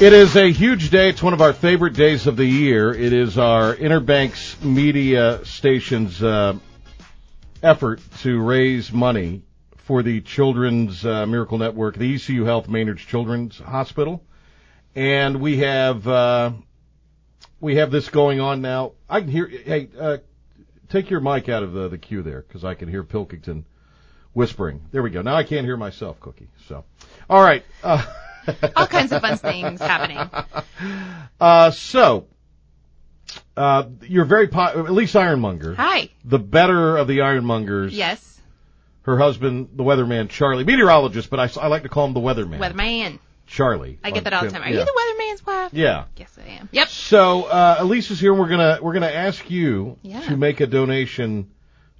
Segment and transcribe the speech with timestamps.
[0.00, 1.10] It is a huge day.
[1.10, 2.90] It's one of our favorite days of the year.
[2.90, 6.54] It is our Inner Banks Media Station's uh,
[7.62, 9.42] effort to raise money
[9.76, 14.24] for the Children's uh, Miracle Network, the ECU Health Maynard's Children's Hospital,
[14.94, 16.52] and we have uh,
[17.60, 18.92] we have this going on now.
[19.06, 19.48] I can hear.
[19.48, 20.16] Hey, uh,
[20.88, 23.66] take your mic out of the, the queue there because I can hear Pilkington
[24.32, 24.80] whispering.
[24.92, 25.20] There we go.
[25.20, 26.48] Now I can't hear myself, Cookie.
[26.68, 26.86] So,
[27.28, 27.62] all right.
[28.76, 30.18] All kinds of fun things happening.
[31.40, 32.26] Uh, so,
[33.56, 35.74] uh, you're very po- Elise Ironmonger.
[35.74, 36.10] Hi.
[36.24, 37.92] The better of the Ironmongers.
[37.92, 38.38] Yes.
[39.02, 42.58] Her husband, the weatherman Charlie, meteorologist, but I, I like to call him the weatherman.
[42.58, 43.18] Weatherman.
[43.46, 43.98] Charlie.
[44.04, 44.62] I get that all the time.
[44.62, 45.72] Are you the weatherman's wife?
[45.72, 46.04] Yeah.
[46.16, 46.68] Yes, I am.
[46.72, 46.88] Yep.
[46.88, 50.20] So uh, Elise is here, and we're gonna we're gonna ask you Yeah.
[50.20, 51.50] to make a donation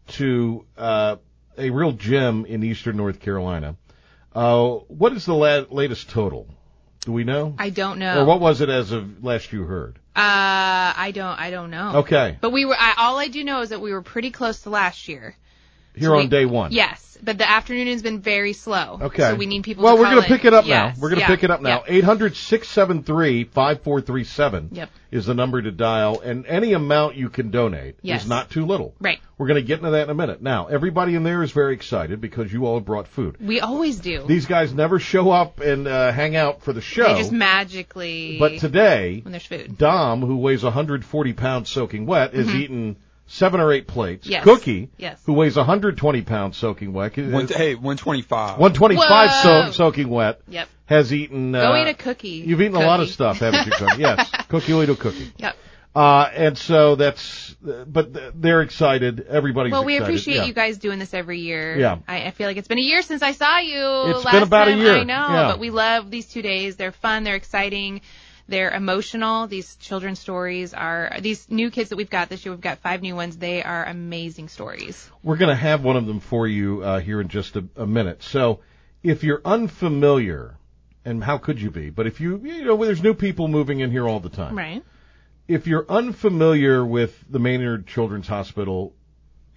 [0.08, 1.16] to uh,
[1.58, 3.74] a real gem in Eastern North Carolina.
[4.34, 6.46] Uh, what is the la- latest total?
[7.00, 7.54] Do we know?
[7.58, 8.20] I don't know.
[8.22, 9.96] Or what was it as of last you heard?
[10.14, 11.38] Uh, I don't.
[11.38, 11.92] I don't know.
[11.96, 12.36] Okay.
[12.40, 12.76] But we were.
[12.78, 15.36] I, all I do know is that we were pretty close to last year.
[15.94, 16.72] Here So on we- day one.
[16.72, 18.98] Yes, but the afternoon has been very slow.
[19.02, 19.22] Okay.
[19.22, 19.84] So we need people.
[19.84, 21.02] Well, to we're going to pick it up Yes, now.
[21.02, 21.82] We're going to yeah, pick it up now.
[21.86, 24.88] Eight hundred six seven three five four three seven Yep.
[25.10, 28.22] is the number to dial, and any amount you can donate Yes.
[28.22, 28.94] is not too little.
[29.00, 29.18] Right.
[29.36, 30.40] We're going to get into that in a minute.
[30.42, 33.36] Now, everybody in there is very excited because you all have brought food.
[33.40, 34.22] We always do.
[34.26, 37.04] These guys never show up and uh, hang out for the show.
[37.12, 38.36] They just magically.
[38.38, 39.76] but today, when there's food.
[39.78, 42.96] Dom, who weighs 140 pounds soaking wet, is eating
[43.32, 44.26] seven or eight plates.
[44.26, 44.42] Yes.
[44.42, 45.20] Cookie, Yes.
[45.24, 48.58] who weighs 120 pounds soaking wet, One, hey, 125.
[48.58, 50.68] 125 so, soaking wet, Yep.
[50.86, 51.54] has eaten.
[51.54, 52.42] Uh, Go eat a cookie.
[52.44, 54.00] You've eaten a lot of stuff, haven't you, Cookie?
[54.00, 55.32] yes, Cookie will eat a cookie.
[55.36, 55.56] Yep.
[55.94, 59.26] Uh, and so that's, but they're excited.
[59.28, 60.10] Everybody's Well, we excited.
[60.14, 60.44] appreciate Yeah.
[60.44, 61.76] you guys doing this every year.
[61.78, 61.98] Yeah.
[62.06, 64.14] I, I feel like it's been a year since I saw you.
[64.14, 64.80] It's last been about a time.
[64.80, 64.94] year.
[64.96, 65.48] I know, Yeah.
[65.50, 66.76] but we love these two days.
[66.76, 67.24] They're fun.
[67.24, 68.02] They're exciting.
[68.50, 69.46] They're emotional.
[69.46, 72.52] These children's stories are these new kids that we've got this year.
[72.52, 73.36] We've got five new ones.
[73.36, 75.08] They are amazing stories.
[75.22, 77.86] We're going to have one of them for you uh, here in just a, a
[77.86, 78.24] minute.
[78.24, 78.60] So,
[79.04, 80.58] if you're unfamiliar,
[81.04, 81.90] and how could you be?
[81.90, 84.58] But if you, you know, there's new people moving in here all the time.
[84.58, 84.82] Right.
[85.48, 88.94] If you're unfamiliar with the Maynard Children's Hospital,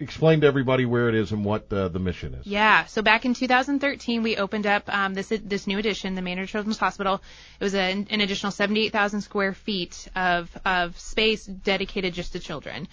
[0.00, 2.46] explain to everybody where it is and what uh, the mission is.
[2.46, 2.84] Yeah.
[2.86, 6.78] So back in 2013, we opened up um, this this new addition, the Maynard Children's
[6.78, 7.22] Hospital.
[7.60, 12.88] It was an, an additional 78,000 square feet of of space dedicated just to children.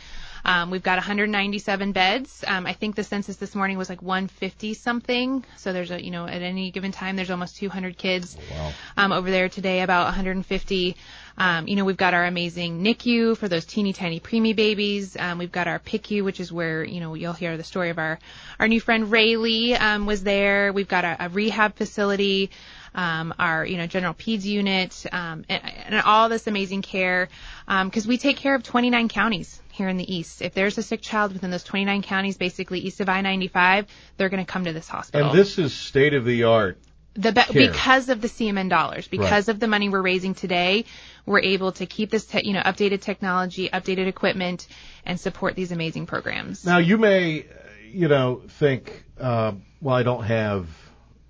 [0.46, 2.44] Um, we've got 197 beds.
[2.48, 5.46] Um, I think the census this morning was like 150 something.
[5.58, 8.72] So there's a you know at any given time there's almost 200 kids Wow.
[8.98, 10.96] um, over there today, about 150.
[11.38, 15.16] Um, you know, we've got our amazing NICU for those teeny tiny preemie babies.
[15.18, 17.98] Um, we've got our PICU, which is where, you know, you'll hear the story of
[17.98, 18.20] our,
[18.60, 20.74] our new friend Rayleigh, um, was there.
[20.74, 22.52] We've got a, a rehab facility,
[22.94, 27.30] um, our, you know, general peds unit, um, and, and all this amazing care,
[27.68, 30.42] um, cause we take care of 29 counties here in the east.
[30.42, 33.88] If there's a sick child within those 29 counties, basically east of I-95,
[34.18, 36.78] they're going to come to this hospital And this is state of the art.
[37.14, 37.72] the be- care.
[37.72, 40.86] because of the CMN dollars, because of the money we're raising today,
[41.26, 44.68] we're able to keep this, te- you know, updated technology, updated equipment,
[45.06, 46.66] and support these amazing programs.
[46.66, 47.46] Now, you may,
[47.90, 50.68] you know, think, uh, well, I don't have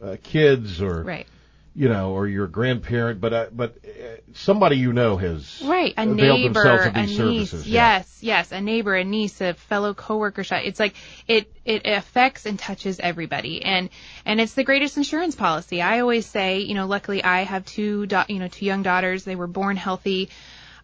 [0.03, 1.27] uh, kids or, Right.
[1.73, 6.05] You know, or you're grandparent, but uh, but uh, somebody you know has Right, a
[6.05, 7.67] neighbor, a niece, services.
[7.67, 7.97] yeah.
[7.97, 10.43] yes, yes, a neighbor, a niece, a fellow coworker.
[10.51, 10.95] It's like
[11.27, 13.89] it it affects and touches everybody, and
[14.25, 15.81] and it's the greatest insurance policy.
[15.81, 19.23] I always say, you know, luckily I have two, da- you know, two young daughters.
[19.23, 20.29] They were born healthy.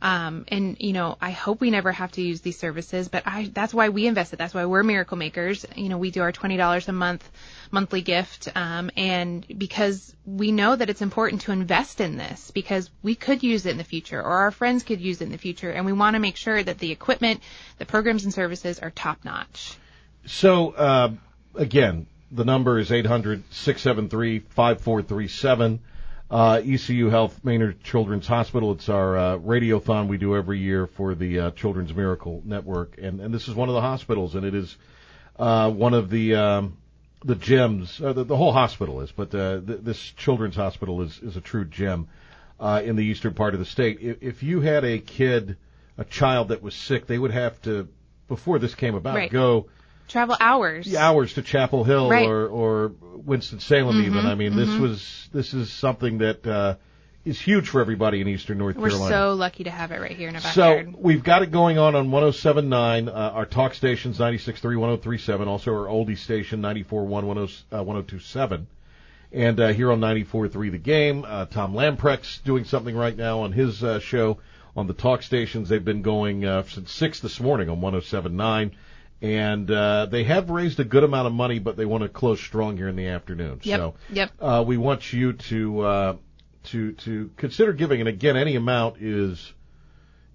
[0.02, 3.50] Um, and you know, I hope we never have to use these services, but I,
[3.52, 4.38] that's why we invested.
[4.38, 5.66] That's why we're miracle makers.
[5.76, 7.30] You know, we do our $20 a month
[7.72, 8.50] monthly gift.
[8.56, 13.44] Um, and because we know that it's important to invest in this because we could
[13.44, 15.72] use it in the future or our friends could use it in the future.
[15.72, 17.42] And we want to make sure that the equipment,
[17.78, 19.78] the programs and services are top notch.
[20.26, 21.12] So, uh,
[21.56, 25.80] again, the number is 800 673 5437.
[26.30, 28.74] Uh, ECU Health Maynard Children's Hospital.
[28.74, 33.22] It's our uh, radiothon we do every year for the uh, Children's Miracle Network, and,
[33.22, 34.76] and this is one of the hospitals, and it is
[35.40, 36.78] uh, one of the um,
[37.24, 38.02] the gems.
[38.02, 41.42] Uh, the, the whole hospital is, but uh, th- this children's hospital is is a
[41.42, 42.10] true gem.
[42.60, 44.00] uh, in the eastern part of the state.
[44.02, 45.56] If, if you had a kid,
[45.98, 47.88] a child that was sick, they would have to,
[48.28, 49.32] before this came about, Right.
[49.32, 49.68] go
[50.08, 50.96] Travel hours.
[50.96, 52.28] hours to Chapel Hill Right.
[52.28, 52.92] or or
[53.26, 54.02] Winston Salem.
[54.02, 56.76] Even I mean, this was this is something that uh,
[57.26, 59.14] is huge for everybody in eastern North We're Carolina.
[59.16, 61.94] so lucky to have it right here in our So we've got it going on
[61.96, 67.84] on 107.9, uh, our talk stations 96.3, 103.7, also our oldie station 94.1, 10, uh,
[67.84, 68.66] 102.7.
[69.34, 73.52] And uh, here on 94.3 The Game, uh, Tom Lamprecht's doing something right now on
[73.52, 74.38] his uh, show
[74.78, 75.68] on the talk stations.
[75.68, 78.72] They've been going uh, since 6 this morning on 107.9.
[79.22, 82.40] And uh, they have raised a good amount of money, but they want to close
[82.40, 83.60] strong here in the afternoon.
[83.64, 84.32] Yep, So yep.
[84.40, 86.16] uh, we want you to uh,
[86.66, 88.00] to to consider giving.
[88.00, 89.54] And again, any amount is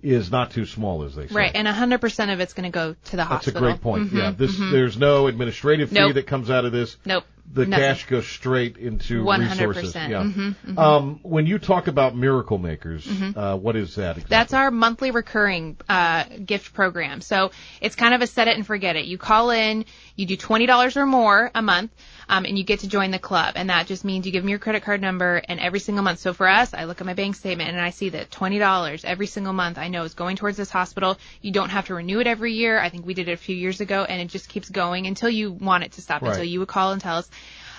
[0.03, 1.35] is not too small, as they say.
[1.35, 3.61] Right, and 100% of it's going to go to the hospital.
[3.61, 4.11] That's a great point.
[4.11, 4.73] Mhm, Yeah, this mhm.
[4.73, 6.15] there's no administrative fee Nope.
[6.15, 6.97] that comes out of this.
[7.05, 7.23] Nope.
[7.55, 7.85] The nothing.
[7.85, 9.51] cash goes straight into 100%.
[9.69, 9.95] resources.
[9.95, 10.23] Yeah.
[10.23, 10.79] Mhm, mhm.
[10.79, 13.07] Um, when you talk about miracle makers,
[13.37, 14.31] uh, what is that exactly?
[14.31, 17.21] That's our monthly recurring uh, gift program.
[17.21, 17.51] So
[17.83, 19.05] it's kind of a set it and forget it.
[19.05, 19.85] You call in,
[20.17, 21.91] you do twenty dollars or more a month,
[22.27, 23.53] um, and you get to join the club.
[23.57, 26.21] And that just means you give them your credit card number, and every single month.
[26.21, 29.05] So for us, I look at my bank statement and I see that twenty dollars
[29.05, 31.19] every single month I know is going towards this hospital.
[31.43, 32.81] You don't have to renew it every year.
[32.81, 35.29] I think we did it a few years ago, and it just keeps going until
[35.29, 36.23] you want it to stop.
[36.23, 36.31] Right.
[36.31, 37.29] Until you would call and tell us.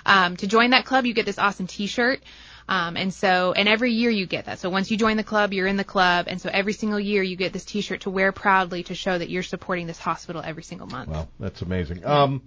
[0.05, 2.21] Um, to join that club, you get this awesome T-shirt.
[2.67, 4.59] Um, and so, and every year you get that.
[4.59, 6.27] So once you join the club, you're in the club.
[6.29, 9.29] And so every single year you get this t-shirt to wear proudly to show that
[9.29, 11.09] you're supporting this hospital every single month.
[11.09, 12.05] Wow, that's amazing.
[12.05, 12.41] Um,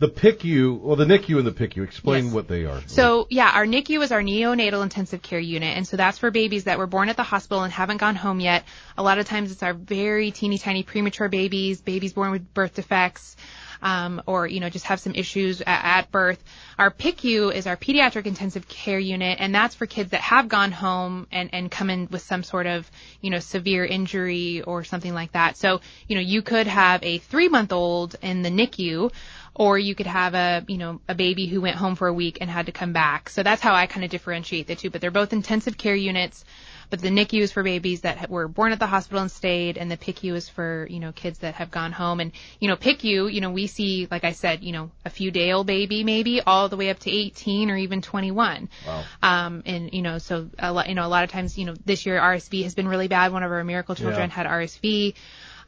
[0.00, 1.84] the PICU, well, the NICU and the PICU.
[1.84, 2.34] Explain Yes.
[2.34, 2.80] what they are.
[2.86, 6.64] So yeah, our NICU is our neonatal intensive care unit, and so that's for babies
[6.64, 8.64] that were born at the hospital and haven't gone home yet.
[8.96, 12.76] A lot of times it's our very teeny tiny premature babies, babies born with birth
[12.76, 13.36] defects,
[13.82, 16.42] um, or you know just have some issues at, at birth.
[16.78, 20.72] Our PICU is our pediatric intensive care unit, and that's for kids that have gone
[20.72, 22.90] home and and come in with some sort of
[23.20, 25.56] you know severe injury or something like that.
[25.56, 29.10] So you know you could have a three month old in the NICU
[29.54, 32.38] or you could have a you know a baby who went home for a week
[32.40, 33.28] and had to come back.
[33.28, 34.90] So that's how I kind of differentiate the two.
[34.90, 36.44] But they're both intensive care units.
[36.90, 39.90] But the NICU is for babies that were born at the hospital and stayed, and
[39.90, 42.20] the PICU is for you know kids that have gone home.
[42.20, 45.30] And you know PICU, you know we see like I said, you know a few
[45.30, 48.68] day old baby maybe all the way up to 18 or even 21.
[48.86, 49.04] Wow.
[49.22, 51.74] Um, and you know so a lot you know a lot of times you know
[51.84, 53.32] this year RSV has been really bad.
[53.32, 54.34] One of our miracle children Yeah.
[54.34, 55.14] had RSV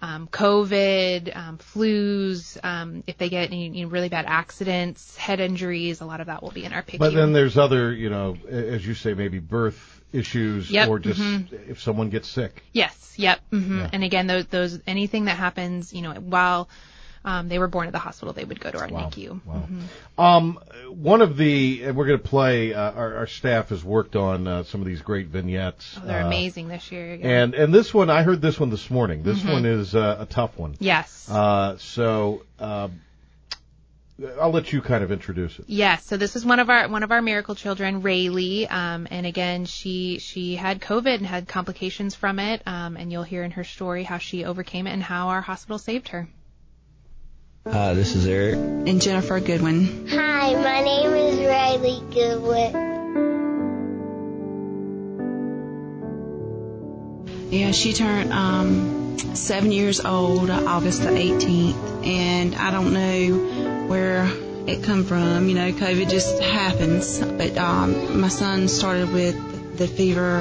[0.02, 5.38] um, COVID, um, flus, um, if they get any, you know, really bad accidents, head
[5.38, 6.98] injuries, a lot of that will be in our PICU.
[6.98, 11.20] But then there's other, you know, as you say, maybe birth issues Yep, or just
[11.20, 11.68] mhm.
[11.68, 12.62] if someone gets sick.
[12.72, 13.40] yes, yep.
[13.50, 13.90] hmm Yeah.
[13.92, 16.68] And again, those, those anything that happens, you know, while
[17.24, 19.08] um, they were born at the hospital, they would go to our Wow.
[19.08, 19.40] NICU.
[19.46, 19.62] Wow.
[19.70, 20.20] Mhm.
[20.22, 20.58] Um,
[20.90, 22.74] one of the, and we're going to play.
[22.74, 25.96] Uh, our, our staff has worked on uh, some of these great vignettes.
[26.02, 27.14] Oh, they're uh, amazing this year.
[27.14, 27.28] yeah.
[27.42, 29.22] And and this one, I heard this one this morning.
[29.22, 29.52] This Mm-hmm.
[29.52, 30.74] one is uh, a tough one.
[30.80, 31.28] yes.
[31.30, 32.88] Uh, so uh,
[34.40, 35.64] I'll let you kind of introduce it.
[35.68, 39.26] Yes, so this is one of our one of our miracle children, Rayleigh, um, and
[39.26, 43.52] again she she had COVID and had complications from it, um, and you'll hear in
[43.52, 46.28] her story how she overcame it and how our hospital saved her.
[47.66, 48.56] Hi, this is Eric.
[48.56, 50.08] and Jennifer Goodwin.
[50.08, 52.91] Hi, my name is Riley Goodwin.
[57.52, 64.26] Yeah, she turned um, seven years old August the 18th, and I don't know where
[64.66, 65.50] it come from.
[65.50, 67.18] You know, COVID just happens.
[67.18, 70.38] But um, my son started with the fever,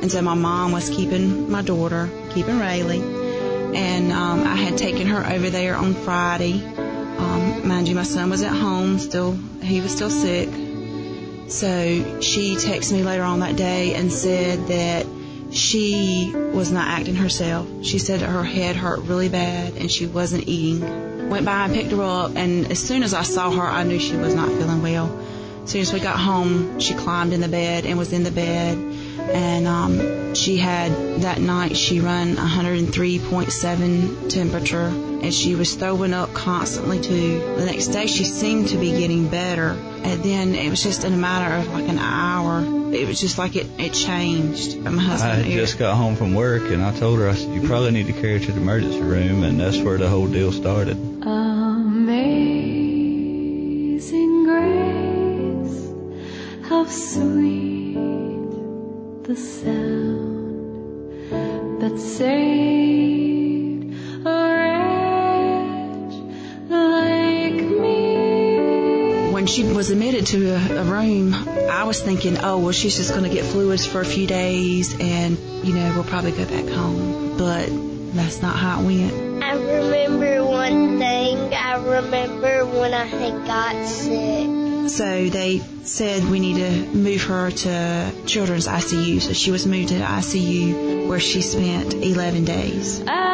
[0.00, 5.06] and so my mom was keeping my daughter, keeping Rayleigh, and um, I had taken
[5.08, 6.64] her over there on Friday.
[6.64, 10.48] Um, mind you, my son was at home still; he was still sick.
[11.46, 15.04] So she texted me later on that day and said that
[15.50, 17.68] she was not acting herself.
[17.82, 21.28] She said her head hurt really bad and she wasn't eating.
[21.28, 23.98] Went by and picked her up, and as soon as I saw her, I knew
[23.98, 25.10] she was not feeling well.
[25.64, 28.30] As soon as we got home, she climbed in the bed and was in the
[28.30, 28.76] bed.
[28.76, 36.34] And um, she had that night she run 103.7 temperature, and she was throwing up
[36.34, 37.38] constantly too.
[37.56, 39.74] The next day she seemed to be getting better,
[40.04, 42.60] and then it was just in a matter of like an hour.
[42.94, 44.76] It was just like it it changed.
[44.76, 47.54] My I husband had just got home from work and I told her, I said,
[47.54, 50.28] you probably need to carry her to the emergency room and that's where the whole
[50.28, 50.98] deal started.
[51.22, 52.04] Amazing
[54.44, 55.88] grace,
[56.68, 57.94] how sweet
[59.24, 60.20] the sound
[61.80, 63.23] that saved
[69.54, 73.22] she was admitted to a, a room, I was thinking, oh, well, she's just going
[73.22, 77.38] to get fluids for a few days and, you know, we'll probably go back home.
[77.38, 77.68] But
[78.16, 79.44] that's not how it went.
[79.44, 81.54] I remember one thing.
[81.54, 84.88] I remember when I had got sick.
[84.88, 89.20] So they said we need to move her to children's ICU.
[89.20, 93.02] So she was moved to the ICU where she spent 11 days.
[93.06, 93.33] I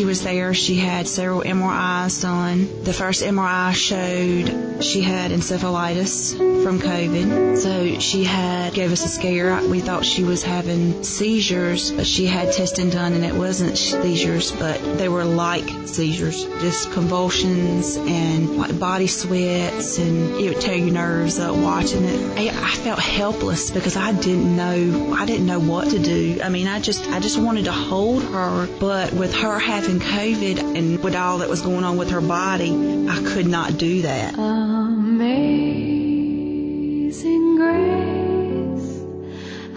[0.00, 2.84] she was there, she had several MRIs done.
[2.84, 7.58] The first MRI showed she had encephalitis from COVID.
[7.58, 9.62] So she had gave us a scare.
[9.68, 14.52] We thought she was having seizures, but she had testing done and it wasn't seizures,
[14.52, 20.76] but they were like seizures, just convulsions and like body sweats, and it would tear
[20.76, 22.38] your nerves up watching it.
[22.38, 26.40] I, I felt helpless because I didn't know I didn't know what to do.
[26.42, 30.76] I mean, I just I just wanted to hold her, but with her having COVID
[30.76, 32.70] and with all that was going on with her body,
[33.08, 34.38] I could not do that.
[34.38, 35.56] Amazing
[37.56, 39.04] grace,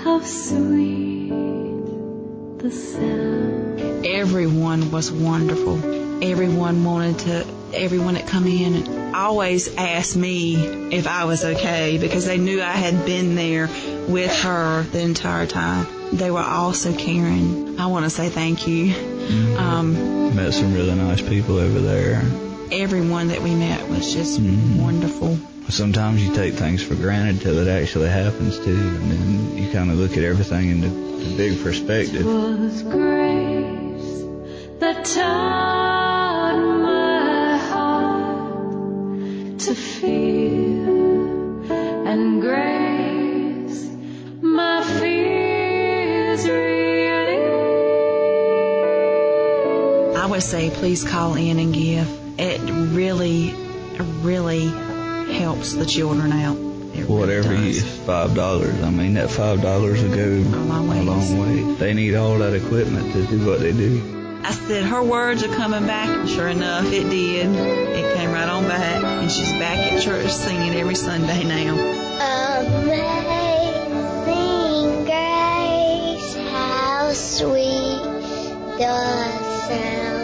[0.04, 1.30] how sweet
[2.60, 4.06] the sound.
[4.06, 5.80] Everyone was wonderful.
[6.24, 10.56] Everyone wanted to, everyone that come in always asked me
[10.92, 13.68] if I was okay because they knew I had been there
[14.08, 15.88] with her the entire time.
[16.12, 17.80] They were all so caring.
[17.80, 19.13] I want to say thank you.
[19.58, 22.22] Um, Met some really nice people over there.
[22.72, 24.78] everyone that we met was just Mhm.
[24.78, 25.38] wonderful.
[25.70, 29.92] Sometimes you take things for granted till it actually happens too, and then you kind
[29.92, 32.26] of look at everything in the, the big perspective.
[32.26, 34.24] was grace
[34.80, 41.72] that taught my heart to feel,
[42.08, 42.83] and grace
[50.34, 50.54] relieved.
[50.54, 52.08] I would say please call in and give.
[52.40, 52.60] It
[52.94, 53.54] really,
[54.22, 54.68] really
[55.34, 56.58] helps the children out.
[56.58, 57.84] It really Whatever you, does.
[58.06, 58.82] five dollars.
[58.84, 61.76] I mean, that five dollars will go A long a long way.
[61.76, 64.02] They need all that equipment to do what they do.
[64.46, 66.10] I said her words are coming back.
[66.10, 67.48] and Sure enough, it did.
[67.56, 71.78] It came right on back, and she's back at church singing every Sunday now.
[74.26, 78.02] Amazing grace, how sweet
[78.78, 78.94] the
[79.68, 80.23] sound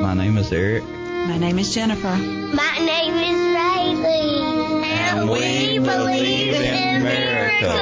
[0.00, 0.84] My name is Eric.
[0.84, 2.16] My name is Jennifer.
[2.16, 7.80] My name is Riley, and we believe in miracles.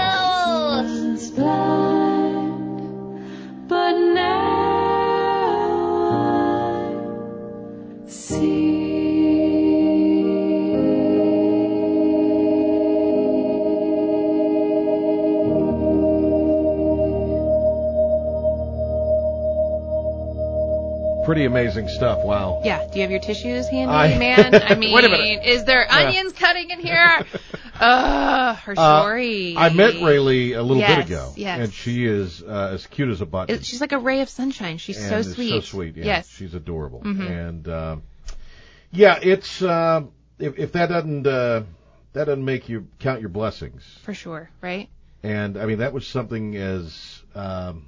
[1.32, 2.17] was
[21.28, 22.24] Pretty amazing stuff.
[22.24, 22.62] Wow.
[22.64, 22.86] Yeah.
[22.90, 24.54] Do you have your tissues handy, I- man?
[24.54, 25.44] I mean, Wait a minute.
[25.44, 27.20] is there onions cutting in here?
[27.80, 29.54] Ugh, her Uh, story.
[29.54, 31.60] I met Rayleigh a little Yes, bit ago, yes.
[31.60, 33.56] and she is uh, as cute as a button.
[33.56, 34.78] It- She's like a ray of sunshine.
[34.78, 35.50] She's and so sweet.
[35.50, 35.98] So sweet.
[35.98, 36.04] Yeah.
[36.06, 36.30] Yes.
[36.30, 37.02] She's adorable.
[37.02, 37.30] Mhm.
[37.48, 37.96] And uh,
[38.90, 40.04] yeah, it's uh,
[40.38, 41.64] if, if that doesn't uh,
[42.14, 43.82] that doesn't make you count your blessings.
[44.02, 44.88] For sure, right?
[45.22, 47.84] And I mean that was something as um,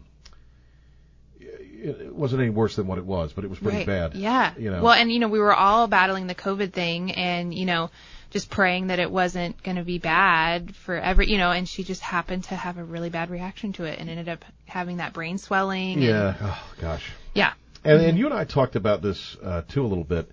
[1.82, 3.87] it wasn't any worse than what it was, but it was pretty right.
[3.87, 4.14] bad.
[4.14, 4.52] Yeah.
[4.58, 4.82] You know.
[4.82, 7.90] Well, and you know, we were all battling the COVID thing, and you know,
[8.30, 11.82] just praying that it wasn't going to be bad for every, you know, and she
[11.82, 15.12] just happened to have a really bad reaction to it, and ended up having that
[15.12, 15.94] brain swelling.
[15.94, 16.34] and- Yeah.
[16.40, 17.10] Oh gosh.
[17.34, 17.52] yeah.
[17.82, 20.30] And, and you and I talked about this uh, too a little bit.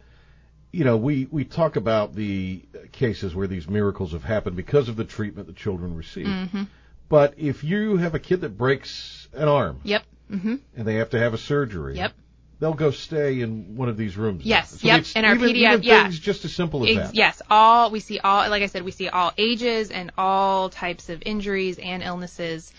[0.73, 2.61] You know, we, we talk about the
[2.91, 6.27] cases where these miracles have happened because of the treatment the children receive.
[6.27, 6.63] hmm
[7.09, 10.03] But if you have a kid that breaks an arm Yep.
[10.29, 12.13] Hmm and they have to have a surgery, Yep.
[12.59, 14.45] they'll go stay in one of these rooms.
[14.45, 16.03] Yes, So yep, and our even, pediat- even yeah.
[16.03, 17.15] things just as simple as Ex- that.
[17.15, 21.09] yes, all we see all like I said, we see all ages and all types
[21.09, 22.71] of injuries and illnesses.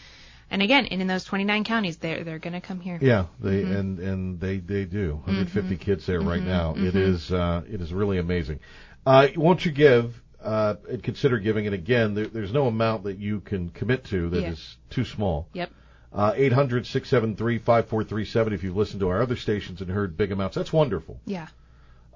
[0.51, 2.99] And again, and in those 29 counties, they're they're going to come here.
[3.03, 3.77] Yeah, they Mhm.
[3.79, 5.21] and and they they do.
[5.25, 5.81] 150 Mhm.
[5.81, 6.75] kids there right Mhm, now.
[6.75, 6.97] It mhm.
[6.97, 8.61] is uh, it is really amazing.
[9.07, 11.67] Uh, won't you give uh, and consider giving?
[11.67, 14.95] And again, there, there's no amount that you can commit to that is Yeah.
[14.95, 15.49] too small.
[15.53, 15.71] Yep.
[16.13, 20.57] Uh, 800 673 5437 if you've listened to our other stations and heard big amounts.
[20.57, 21.21] That's wonderful.
[21.27, 21.49] Yeah.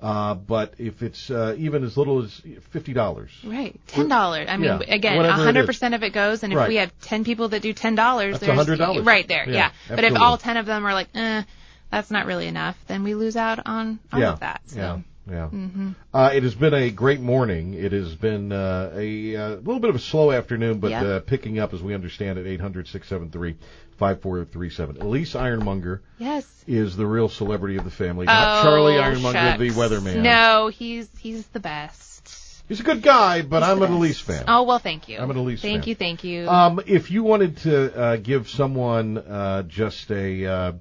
[0.00, 4.48] Uh, but if it's uh, even as little as fifty dollars, Right, ten dollars.
[4.50, 6.68] I mean, Yeah, again, hundred percent of it goes, and if Right.
[6.68, 9.06] we have ten people that do ten dollars, there's $100.
[9.06, 9.48] right there.
[9.48, 11.44] Yeah, Yeah, but if all ten of them are like, eh,
[11.90, 14.62] that's not really enough, then we lose out on all yeah, of that.
[14.66, 14.76] So.
[14.76, 14.98] yeah,
[15.30, 15.48] yeah.
[15.48, 17.74] hmm Uh, it has been a great morning.
[17.74, 21.04] It has been uh, a, uh little bit of a slow afternoon, but Yeah.
[21.04, 22.46] uh, picking up as we understand it.
[22.60, 25.00] 800-673-5437.
[25.00, 26.46] Elise Ironmonger Yes.
[26.66, 29.58] is the real celebrity of the family, not oh, Charlie Ironmonger, shucks.
[29.58, 30.22] the weatherman.
[30.22, 32.62] No, he's he's the best.
[32.68, 33.92] He's a good guy, but He's I'm an.
[33.92, 34.44] Elise fan.
[34.48, 35.18] Oh well, thank you.
[35.18, 35.88] I'm an Elise Thank fan.
[35.88, 36.48] you, thank you.
[36.48, 40.74] Um, if you wanted to uh, give someone uh, just a,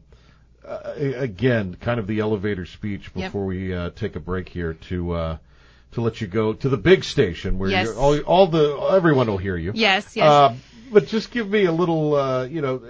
[0.68, 3.28] uh, again, kind of the elevator speech Yep.
[3.28, 5.38] before we uh, take a break here to uh,
[5.94, 7.88] to let you go to the big station where Yes.
[7.88, 9.72] you're, all, all the everyone will hear you.
[9.76, 10.26] yes, yes.
[10.30, 10.56] Uh,
[10.92, 12.82] but just give me a little, uh, you know,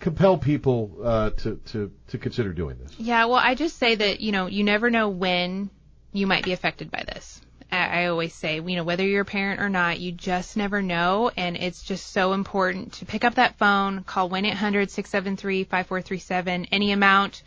[0.00, 2.94] compel people uh, to, to to consider doing this.
[2.98, 5.68] Yeah, well, I just say that, you know, you never know when
[6.12, 7.40] you might be affected by this.
[7.72, 10.80] I I always say, you know, whether you're a parent or not, you just never
[10.82, 11.30] know.
[11.36, 17.42] And it's just so important to pick up that phone, call 1-800-673-5437, any amount.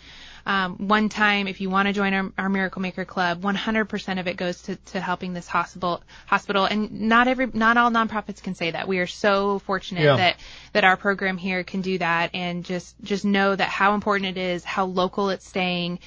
[0.48, 4.28] Um, one time, if you want to join our, our Miracle Maker Club, 100% of
[4.28, 6.04] it goes to, to helping this hospital.
[6.28, 8.88] Hospital, and not every, not all nonprofits can say that.
[8.88, 10.18] We are so fortunate Yeah.
[10.18, 10.36] that
[10.74, 14.40] that our program here can do that, and just just know that how important it
[14.40, 15.98] is, how local it's staying,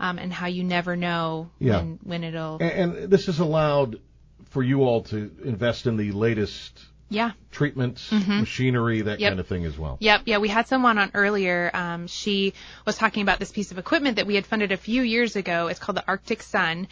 [0.00, 1.76] um, and how you never know Yeah.
[1.78, 2.58] when when it'll.
[2.60, 4.00] And, and this has allowed
[4.50, 6.78] for you all to invest in the latest
[7.10, 7.32] Yeah.
[7.50, 8.40] treatments, Mhm.
[8.40, 9.30] machinery, that Yep.
[9.30, 9.96] kind of thing as well.
[10.00, 11.70] Yep, yeah, we had someone on earlier.
[11.72, 12.52] Um, she
[12.86, 15.68] was talking about this piece of equipment that we had funded a few years ago.
[15.68, 16.86] It's called the Arctic Sun,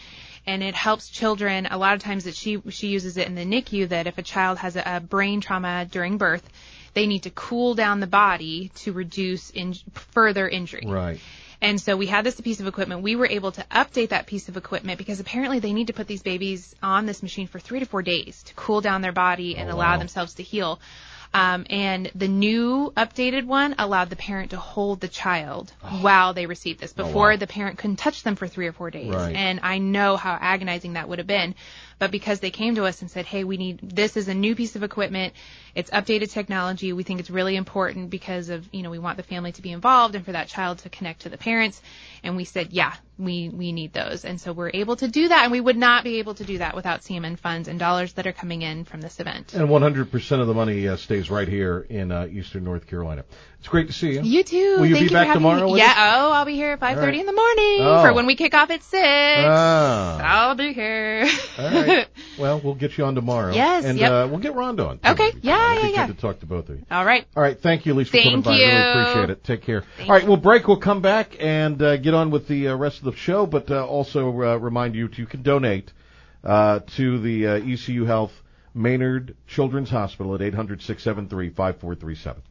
[0.46, 1.66] and it helps children.
[1.70, 4.22] A lot of times that she she uses it in the NICU that if a
[4.22, 6.48] child has a, a brain trauma during birth,
[6.94, 9.74] they need to cool down the body to reduce in,
[10.12, 10.84] further injury.
[10.86, 11.20] Right.
[11.60, 13.02] And so we had this piece of equipment.
[13.02, 16.06] We were able to update that piece of equipment because apparently they need to put
[16.06, 19.56] these babies on this machine for three to four days to cool down their body
[19.56, 19.98] and Oh, allow wow.
[19.98, 20.80] themselves to heal.
[21.34, 26.46] Um, and the new updated one allowed the parent to hold the child while they
[26.46, 26.94] received this.
[26.96, 27.36] Oh, Before wow.
[27.36, 29.12] the parent couldn't touch them for three or four days.
[29.12, 29.34] Right.
[29.34, 31.54] And I know how agonizing that would have been.
[31.98, 34.54] But because they came to us and said, hey, we need, this is a new
[34.54, 35.32] piece of equipment.
[35.74, 36.92] It's updated technology.
[36.92, 39.72] We think it's really important because of, you know, we want the family to be
[39.72, 41.80] involved and for that child to connect to the parents.
[42.22, 44.26] And we said, yeah, we, we need those.
[44.26, 45.44] And so we're able to do that.
[45.44, 48.26] And we would not be able to do that without CMN funds and dollars that
[48.26, 49.54] are coming in from this event.
[49.54, 53.24] And 100% of the money uh, stays right here in uh, Eastern North Carolina.
[53.66, 54.22] It's great to see you.
[54.22, 54.76] You too.
[54.78, 55.78] Will you Thank be for back tomorrow Me.
[55.80, 55.92] Yeah.
[56.20, 57.14] Oh, I'll be here at 5:30 All right.
[57.16, 58.00] in the morning Oh.
[58.04, 59.02] for when we kick off at six.
[59.02, 60.20] Ah.
[60.22, 61.26] I'll be here.
[61.58, 62.06] All right.
[62.38, 63.52] Well, we'll get you on tomorrow.
[63.54, 64.12] Yes, And yep.
[64.12, 64.98] uh, we'll get Rhonda on.
[64.98, 65.08] too.
[65.08, 66.06] Okay, yeah, yeah, yeah.
[66.06, 66.84] Good to talk to both of you.
[66.90, 67.26] All right.
[67.34, 67.58] All right.
[67.58, 68.52] Thank you, Elise, for coming Thank by.
[68.52, 69.42] I really appreciate it.
[69.44, 69.82] Take care.
[69.96, 70.22] Thank All right.
[70.22, 70.28] you.
[70.28, 70.68] We'll break.
[70.68, 73.68] We'll come back and uh, get on with the uh, rest of the show, but
[73.70, 75.92] uh, also uh, remind you you can donate
[76.44, 78.32] uh, to the uh, ECU Health
[78.74, 82.42] Maynard Children's Hospital at 800 673 5437.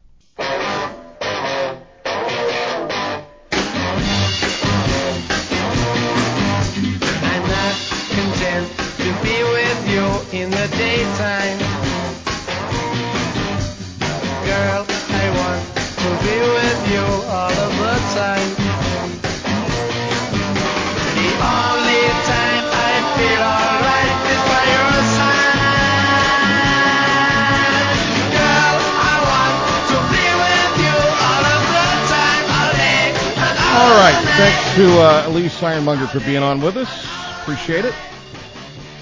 [35.46, 37.06] Elise Ironmonger for being on with us.
[37.42, 37.94] Appreciate it.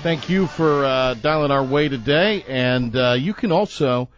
[0.03, 2.45] Thank you for uh, dialing our way today.
[2.47, 4.11] And uh, you can also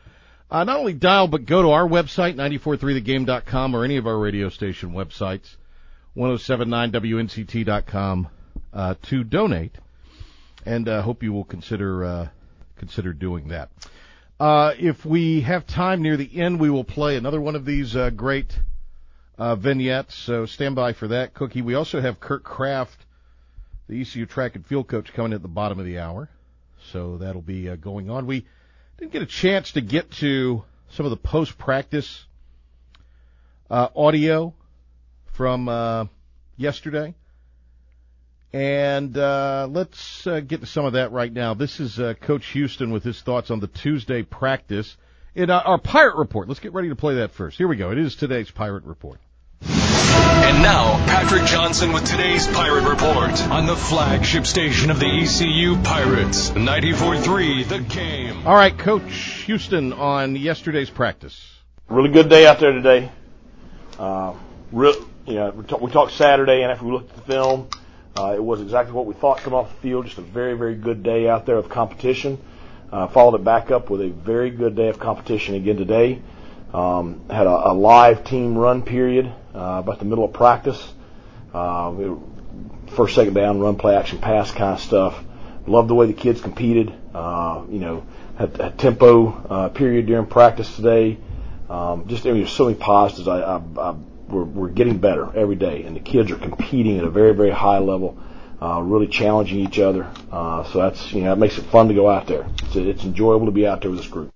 [0.51, 4.49] uh, not only dial, but go to our website, 943thegame.com, or any of our radio
[4.49, 5.55] station websites,
[6.17, 8.29] 1079wnct.com,
[8.73, 9.77] uh, to donate.
[10.65, 12.29] And uh, hope you will consider uh,
[12.77, 13.69] consider doing that.
[14.41, 17.97] Uh, if we have time near the end, we will play another one of these
[18.17, 18.59] great
[19.39, 20.15] uh, vignettes.
[20.15, 21.63] So stand by for that, Cookie.
[21.63, 23.05] We also have Curt Kraft,
[23.89, 26.29] the ECU track and field coach, coming at the bottom of the hour.
[26.93, 28.27] So that'll be uh, going on.
[28.27, 28.47] We
[28.99, 32.25] didn't get a chance to get to some of the post practice
[33.71, 34.55] uh, audio
[35.33, 36.07] from uh,
[36.57, 37.15] yesterday.
[38.53, 41.55] And uh, let's uh, get to some of that right now.
[41.55, 44.97] This is uh, Coach Houston with his thoughts on the Tuesday practice
[45.35, 46.49] in uh, our Pirate Report.
[46.49, 47.59] Let's get ready to play that first.
[47.59, 47.91] Here we go.
[47.91, 49.21] It is today's Pirate Report.
[50.29, 55.77] And now, Patrick Johnson with today's Pirate Report on the flagship station of the ECU
[55.83, 58.47] Pirates, 94.3 The Game.
[58.47, 59.13] All right, Coach
[59.47, 61.55] Houston on yesterday's practice.
[61.89, 63.11] really good day out there today.
[63.99, 64.35] Uh,
[64.73, 64.95] real,
[65.27, 67.69] you know, we, talk, we talked Saturday, and after we looked at the film,
[68.19, 70.07] Uh, it was exactly what we thought come off the field.
[70.07, 72.39] Just a very, very good day out there of competition.
[72.91, 76.23] Uh, followed it back up with a very good day of competition again today.
[76.73, 80.93] Um, had a, a live team run period uh, about the middle of practice.
[81.55, 82.17] Uh,
[82.97, 85.23] first, second down, run, play, action, pass kind of stuff.
[85.67, 86.93] Loved the way the kids competed.
[87.15, 91.19] Uh, you know, had a tempo uh, period during practice today.
[91.69, 93.27] Um, just I mean, there's so many positives.
[93.27, 93.97] I, I, I
[94.29, 97.51] we're, we're getting better every day, and the kids are competing at a very, very
[97.51, 98.19] high level,
[98.61, 100.11] uh, really challenging each other.
[100.31, 102.47] Uh, so that's you know that makes it fun to go out there.
[102.65, 104.36] It's, it's enjoyable to be out there with this group.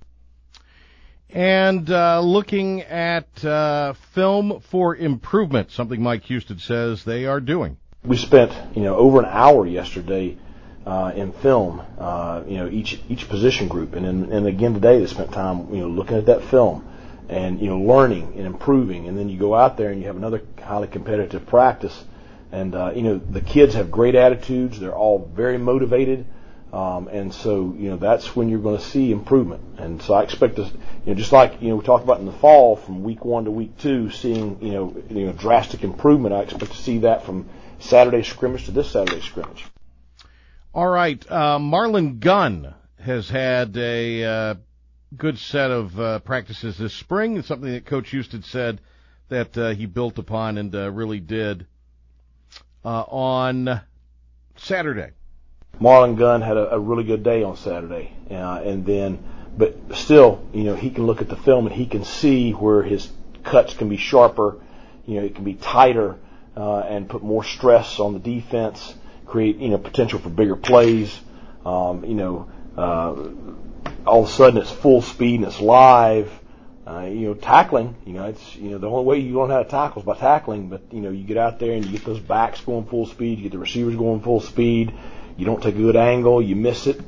[1.32, 7.76] And uh, looking at uh, film for improvement, something Mike Houston says they are doing.
[8.04, 10.36] We spent you know over an hour yesterday
[10.84, 14.98] uh, in film, uh, you know each each position group, and then, and again today
[14.98, 16.86] they spent time you know looking at that film
[17.28, 20.16] and you know learning and improving, and then you go out there and you have
[20.16, 22.04] another highly competitive practice,
[22.50, 26.26] and uh, you know the kids have great attitudes, they're all very motivated.
[26.72, 29.62] Um, and so, you know, that's when you're going to see improvement.
[29.78, 30.70] And so I expect to, you
[31.06, 33.50] know, just like, you know, we talked about in the fall from week one to
[33.50, 36.32] week two, seeing, you know, you know, drastic improvement.
[36.34, 37.48] I expect to see that from
[37.80, 39.66] Saturday scrimmage to this Saturday scrimmage.
[40.72, 41.24] All right.
[41.28, 44.54] Uh, Marlon Gunn has had a uh,
[45.16, 47.36] good set of uh, practices this spring.
[47.36, 48.80] It's something that Coach Houston said
[49.28, 51.66] that uh, he built upon and uh, really did
[52.84, 53.80] uh, on
[54.56, 55.10] Saturday.
[55.80, 59.18] Marlon Gunn had a, a really good day on Saturday, uh, and then,
[59.56, 62.82] but still, you know, he can look at the film and he can see where
[62.82, 63.10] his
[63.44, 64.60] cuts can be sharper,
[65.06, 66.18] you know, it can be tighter,
[66.54, 71.18] uh, and put more stress on the defense, create you know potential for bigger plays.
[71.64, 73.14] Um, you know, uh,
[74.06, 76.30] all of a sudden it's full speed and it's live.
[76.86, 77.94] Uh, you know, tackling.
[78.04, 80.16] You know, it's you know the only way you learn how to tackle is by
[80.16, 80.68] tackling.
[80.68, 83.38] But you know, you get out there and you get those backs going full speed.
[83.38, 84.92] You get the receivers going full speed
[85.40, 87.00] you don't take a good angle, you miss it.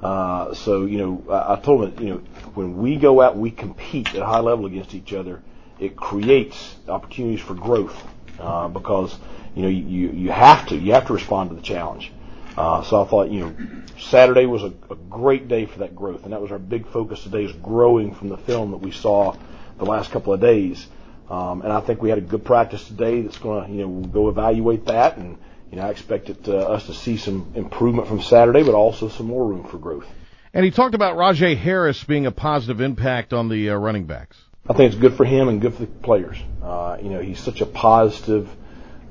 [0.00, 2.18] Uh, so, you know, I, I told him, you know,
[2.54, 5.42] when we go out, we compete at a high level against each other.
[5.80, 8.00] It creates opportunities for growth
[8.38, 9.18] uh, because
[9.54, 12.12] you know you you have to you have to respond to the challenge.
[12.56, 13.54] Uh, so I thought you know
[13.98, 17.22] Saturday was a, a great day for that growth, and that was our big focus
[17.22, 19.34] today is growing from the film that we saw
[19.78, 20.86] the last couple of days.
[21.28, 23.22] Um, and I think we had a good practice today.
[23.22, 25.38] That's going to you know we'll go evaluate that and
[25.70, 29.26] you know, I expected uh, us to see some improvement from Saturday, but also some
[29.26, 30.06] more room for growth.
[30.52, 34.36] And he talked about Rahjai Harris being a positive impact on the uh, running backs.
[34.68, 36.36] I think it's good for him and good for the players.
[36.62, 38.48] Uh, you know, he's such a positive,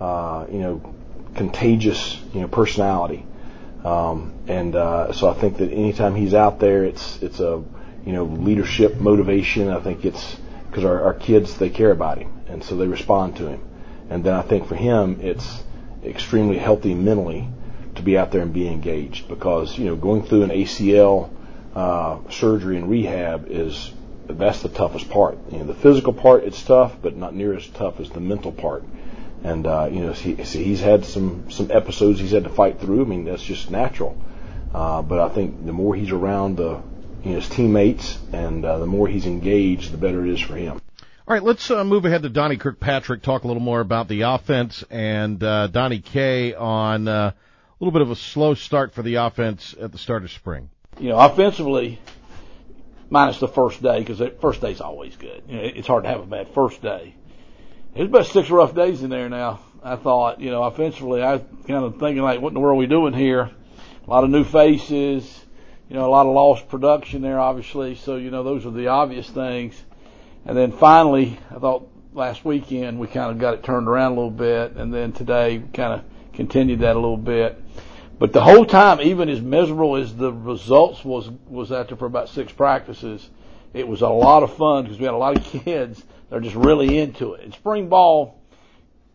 [0.02, 0.96] uh, you know,
[1.36, 3.26] contagious, you know, personality.
[3.84, 7.64] Um, and uh, so I think that anytime he's out there, it's it's a
[8.06, 9.70] you know leadership motivation.
[9.70, 10.36] I think it's
[10.70, 13.62] because our, our kids they care about him, and so they respond to him.
[14.10, 15.64] And then I think for him, it's
[16.04, 17.48] extremely healthy mentally
[17.96, 21.30] to be out there and be engaged because you know going through an ACL
[21.76, 23.94] uh, surgery and rehab is
[24.28, 25.38] that's the toughest part.
[25.52, 28.52] You know, the physical part it's tough, but not near as tough as the mental
[28.52, 28.84] part.
[29.44, 33.02] And uh, you know, he, he's had some some episodes he's had to fight through.
[33.02, 34.18] I mean, that's just natural.
[34.74, 36.82] Uh, but I think the more he's around the
[37.24, 40.56] you know, his teammates and uh, the more he's engaged, the better it is for
[40.56, 40.80] him.
[41.30, 44.22] All right, let's uh, move ahead to Donnie Kirkpatrick, talk a little more about the
[44.22, 47.34] offense, and uh, Donnie K on uh, a
[47.80, 50.72] little bit of a slow start for the offense at the start of spring.
[51.00, 52.02] You know, offensively,
[53.12, 55.44] minus the first day, because the first day's always good.
[55.48, 57.14] You know, it's hard to have a bad first day.
[57.94, 59.60] There's about six rough days in there now.
[59.84, 62.78] I thought, you know, offensively, I was kind of thinking like, what in the world
[62.78, 63.52] are we doing here?
[64.08, 65.46] A lot of new faces,
[65.90, 67.94] you know, a lot of lost production there, obviously.
[67.94, 69.80] So, you know, those are the obvious things
[70.46, 74.16] and then finally, I thought last weekend we kind of got it turned around a
[74.16, 77.62] little bit, and then today kind of continued that a little bit.
[78.18, 82.30] But the whole time, even as miserable as the results was was after for about
[82.30, 83.30] six practices,
[83.74, 86.42] it was a lot of fun because we had a lot of kids that are
[86.42, 87.44] just really into it.
[87.44, 88.40] And spring ball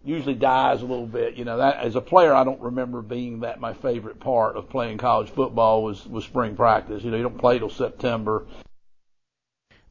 [0.04, 1.34] usually dies a little bit.
[1.34, 4.68] You know, that as a player, I don't remember being that my favorite part of
[4.68, 7.02] playing college football was was spring practice.
[7.02, 8.46] You know, you don't play till September.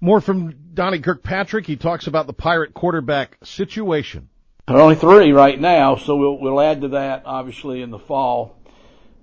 [0.04, 1.66] More from Donnie Kirkpatrick.
[1.66, 4.28] He talks about the Pirate quarterback situation.
[4.68, 8.00] There are only three right now, so we'll, we'll add to that obviously in the
[8.00, 8.60] fall.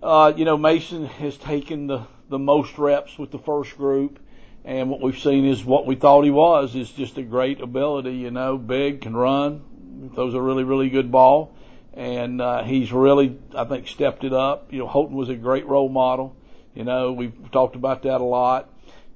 [0.03, 4.21] Uh, you know, Mason has taken the, the most reps with the first group,
[4.65, 8.15] and what we've seen is what we thought he was is just a great ability.
[8.15, 11.55] You know, big, can run, throws a really really good ball,
[11.93, 14.73] and uh, he's really I think stepped it up.
[14.73, 16.37] You know, Holton was a great role model.
[16.75, 18.70] You know, we've talked about that a lot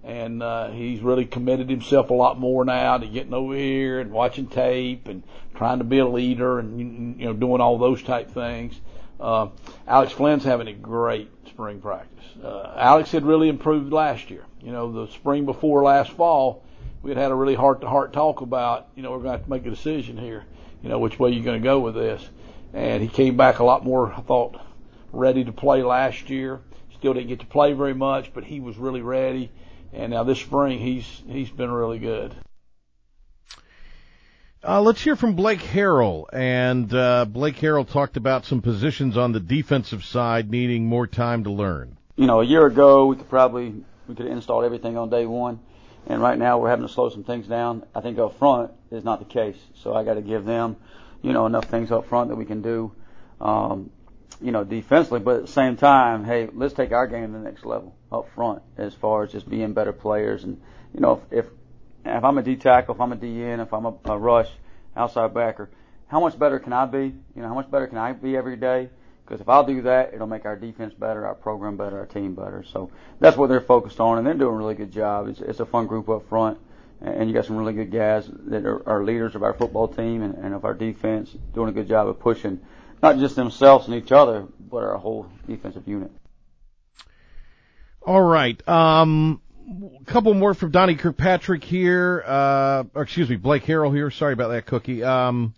[0.05, 4.11] and uh, he's really committed himself a lot more now to getting over here and
[4.13, 5.23] watching tape and
[5.55, 8.79] trying to be a leader and you know doing all those type things.
[9.19, 9.49] Uh,
[9.89, 12.25] Alex Flynn's having a great spring practice.
[12.43, 14.45] Uh, Alex had really improved last year.
[14.61, 16.63] You know, the spring before last fall,
[17.03, 19.39] we had had a really heart to heart talk about, you know, we're going to
[19.39, 20.45] have to make a decision here,
[20.83, 22.29] you know, which way you're going to go with this.
[22.73, 24.61] And he came back a lot more, I thought,
[25.13, 26.61] ready to play last year.
[26.95, 29.51] Still didn't get to play very much, but he was really ready.
[29.95, 32.35] And now this spring, he's he's been really good.
[34.67, 36.25] Uh, let's hear from Blake Harrell.
[36.33, 41.45] And uh, Blake Harrell talked about some positions on the defensive side needing more time
[41.45, 41.99] to learn.
[42.17, 45.27] You know, a year ago we could probably we could have installed everything on day
[45.27, 45.61] one,
[46.07, 47.85] and right now we're having to slow some things down.
[47.95, 50.77] I think up front is not the case, so I got to give them,
[51.23, 52.93] you know, enough things up front that we can do,
[53.41, 53.91] um,
[54.45, 55.21] you know, defensively.
[55.21, 58.29] But at the same time, hey, let's take our game to the next level up
[58.35, 60.45] front as far as just being better players.
[60.45, 60.61] And
[60.93, 61.51] you know, if if,
[62.05, 64.51] if I'm a D tackle, if I'm a DN, if I'm a, a rush
[64.95, 65.71] outside backer,
[66.09, 67.15] how much better can I be?
[67.35, 68.91] You know, how much better can I be every day?
[69.25, 72.35] Because if I'll do that, it'll make our defense better, our program better, our team
[72.35, 72.63] better.
[72.63, 75.29] So that's what they're focused on, and they're doing a really good job.
[75.29, 76.59] It's, it's a fun group up front,
[77.01, 80.23] and you got some really good guys that are, are leaders of our football team
[80.23, 82.61] and, and of our defense, doing a good job of pushing
[83.05, 86.11] not just themselves and each other, but our whole defensive unit.
[88.01, 88.67] All right.
[88.67, 89.43] Um,
[90.01, 92.25] a couple more from Donnie Kirkpatrick here.
[92.27, 94.11] Uh, or excuse me, Blake Harrell here.
[94.11, 95.05] Sorry about that, Cookie.
[95.05, 95.55] Um,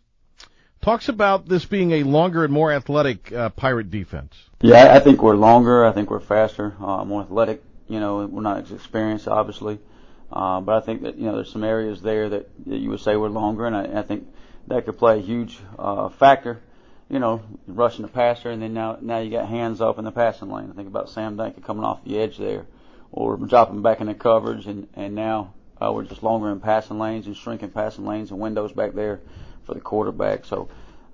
[0.82, 4.34] talks about this being a longer and more athletic uh, Pirate defense.
[4.60, 5.84] Yeah, I think we're longer.
[5.84, 7.62] I think we're faster, uh, more athletic.
[7.88, 9.78] You know, we're not as experienced, obviously,
[10.32, 13.00] uh, but I think that you know there's some areas there that, that you would
[13.00, 14.26] say we're longer, and I, I think
[14.66, 16.60] that could play a huge uh, factor.
[17.08, 20.10] You know, rushing the passer, and then now now you got hands up in the
[20.10, 20.70] passing lane.
[20.72, 22.66] I think about Sam Duncan coming off the edge there,
[23.12, 26.98] or dropping back in the coverage, and and now uh, we're just longer in passing
[26.98, 29.20] lanes and shrinking passing lanes and windows back there
[29.66, 30.44] for the quarterback.
[30.46, 30.68] So,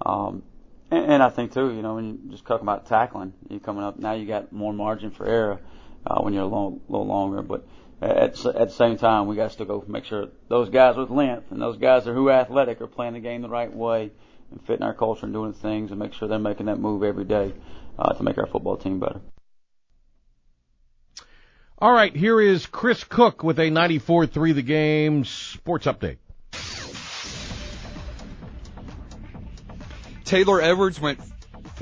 [0.05, 0.43] um,
[0.91, 3.85] and, and I think too, you know, when you just talking about tackling, you coming
[3.85, 5.61] up now, you got more margin for error
[6.07, 7.43] uh, when you're a little, little longer.
[7.43, 7.67] But
[8.01, 11.11] at at the same time, we got to still go make sure those guys with
[11.11, 14.11] length and those guys that who athletic are playing the game the right way
[14.53, 17.25] and fitting our culture and doing things and make sure they're making that move every
[17.25, 17.53] day
[17.99, 19.21] uh, to make our football team better.
[21.79, 26.19] All right, here is Chris Cook with a 94-3 The Game sports update.
[30.25, 31.19] Taylor Edwards went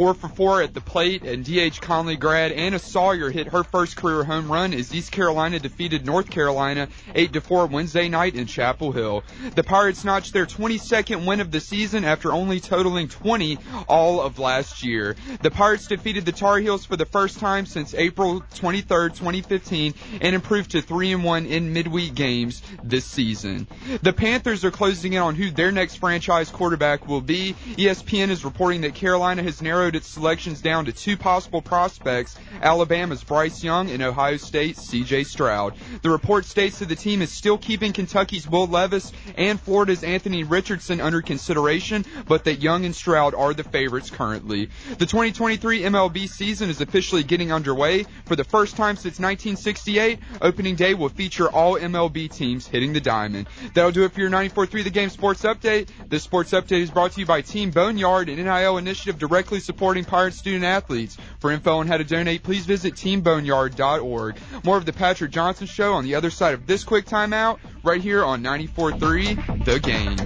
[0.01, 1.83] four for four at the plate, and D.H.
[1.83, 6.31] Conley grad Anna Sawyer hit her first career home run as East Carolina defeated North
[6.31, 9.23] Carolina 8 to 4 Wednesday night in Chapel Hill.
[9.55, 13.59] The Pirates notched their 22nd win of the season after only totaling 20
[13.89, 15.17] all of last year.
[15.43, 20.35] The Pirates defeated the Tar Heels for the first time since April 23, 2015, and
[20.35, 23.69] improved to 3 and 1 in midweek games this season.
[24.01, 27.55] The Panthers are closing in on who their next franchise quarterback will be.
[27.77, 33.25] ESPN is reporting that Carolina has narrowed its selections down to two possible prospects, Alabama's
[33.25, 35.75] Bryce Young and Ohio State's CJ Stroud.
[36.03, 40.45] The report states that the team is still keeping Kentucky's Will Levis and Florida's Anthony
[40.45, 44.71] Richardson under consideration, but that Young and Stroud are the favorites currently.
[44.99, 48.05] The 2023 MLB season is officially getting underway.
[48.27, 53.01] For the first time since 1968, opening day will feature all MLB teams hitting the
[53.01, 53.49] diamond.
[53.75, 55.89] That'll do it for your 94.3 The Game Sports Update.
[56.09, 60.05] This sports update is brought to you by Team Boneyard, an NIL initiative directly supporting
[60.05, 61.17] Pirate student athletes.
[61.39, 64.37] For info on how to donate, please visit teamboneyard.org.
[64.65, 68.01] More of the Patrick Johnson Show on the other side of this quick timeout, right
[68.01, 70.17] here on 94.3 The Game.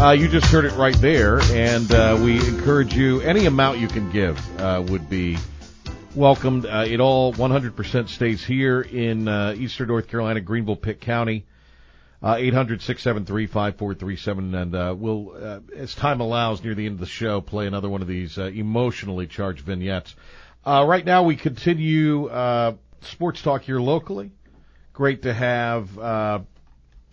[0.00, 3.20] Uh, you just heard it right there, and uh, we encourage you.
[3.20, 5.38] Any amount you can give uh, would be
[6.18, 6.66] welcomed.
[6.66, 11.46] Uh, it all 100% stays here in uh, Eastern North Carolina, Greenville, Pitt County.
[12.20, 17.40] Uh, 800-673-5437, and uh, we'll, uh, as time allows, near the end of the show,
[17.40, 20.16] play another one of these uh, emotionally charged vignettes.
[20.66, 24.32] Uh, right now, we continue uh, sports talk here locally.
[24.92, 26.40] Great to have uh,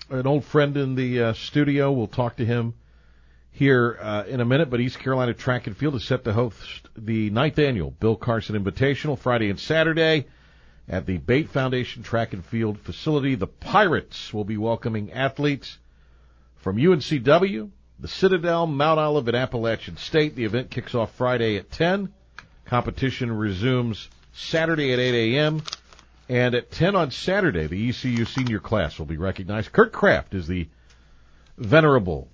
[0.10, 1.92] an old friend in the studio.
[1.92, 2.74] We'll talk to him
[3.56, 4.70] here uh, in a minute.
[4.70, 8.62] But East Carolina Track and Field is set to host the ninth annual Bill Carson
[8.62, 10.28] Invitational Friday and Saturday
[10.90, 13.36] at the Bate Foundation Track and Field facility.
[13.36, 15.78] The Pirates will be welcoming athletes
[16.58, 20.36] from UNCW, the Citadel, Mount Olive, and Appalachian State.
[20.36, 22.12] The event kicks off Friday at 10.
[22.66, 25.64] Competition resumes Saturday at 8 a.m.
[26.28, 29.72] And at 10 on Saturday, the ECU senior class will be recognized.
[29.72, 30.68] Curt Kraft is the
[31.58, 32.28] venerable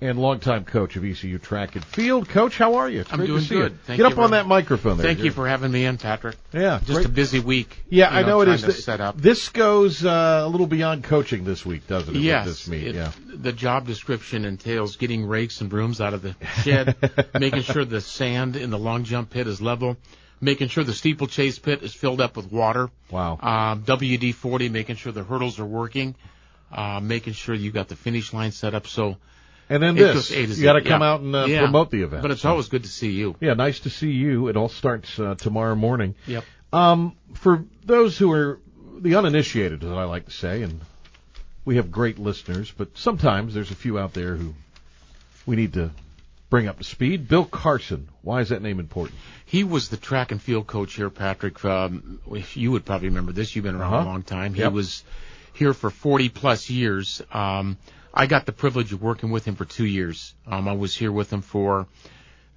[0.00, 2.28] and longtime coach of ECU track and field.
[2.28, 3.00] Coach, how are you?
[3.00, 3.78] It's I'm doing good.
[3.86, 5.06] Get up on that microphone there.
[5.06, 6.36] Thank you for having me in, Patrick.
[6.52, 7.06] Yeah, Just great.
[7.06, 7.82] a busy week.
[7.88, 8.46] Yeah, you I know it.
[8.46, 9.16] To set up.
[9.16, 12.18] This goes uh, a little beyond coaching this week, doesn't it?
[12.18, 12.88] with Yes, this meet.
[12.88, 13.12] it- yeah.
[13.26, 16.94] the job description entails getting rakes and brooms out of the shed,
[17.40, 19.96] making sure the sand in the long jump pit is level,
[20.42, 22.90] making sure the steeplechase pit is filled up with water.
[23.10, 23.38] Wow.
[23.40, 26.14] Um, WD-40, making sure the hurdles are working,
[26.70, 28.86] uh, making sure you got the finish line set up.
[28.86, 29.16] So,
[29.68, 31.08] And then this, goes A to you got to come Yeah.
[31.12, 31.60] out and uh, Yeah.
[31.62, 32.22] promote the event.
[32.22, 33.36] But it's So- always good to see you.
[33.40, 34.48] Yeah, nice to see you.
[34.48, 36.14] It all starts uh, tomorrow morning.
[36.26, 36.44] Yep.
[36.72, 38.60] Um, for those who are
[39.00, 40.80] the uninitiated, as I like to say, and
[41.64, 44.54] we have great listeners, but sometimes there's a few out there who
[45.46, 45.90] we need to
[46.48, 47.26] bring up to speed.
[47.28, 49.18] Bill Carson, why is that name important?
[49.46, 51.64] He was the track and field coach here, Patrick.
[51.64, 53.54] Um, if you would probably remember this.
[53.56, 54.04] You've been around Uh-huh.
[54.04, 54.54] a long time.
[54.54, 54.72] He Yep.
[54.72, 55.02] was
[55.54, 57.20] here for 40 plus years.
[57.32, 57.76] Um,
[58.16, 60.34] I got the privilege of working with him for two years.
[60.46, 61.86] Um, I was here with him for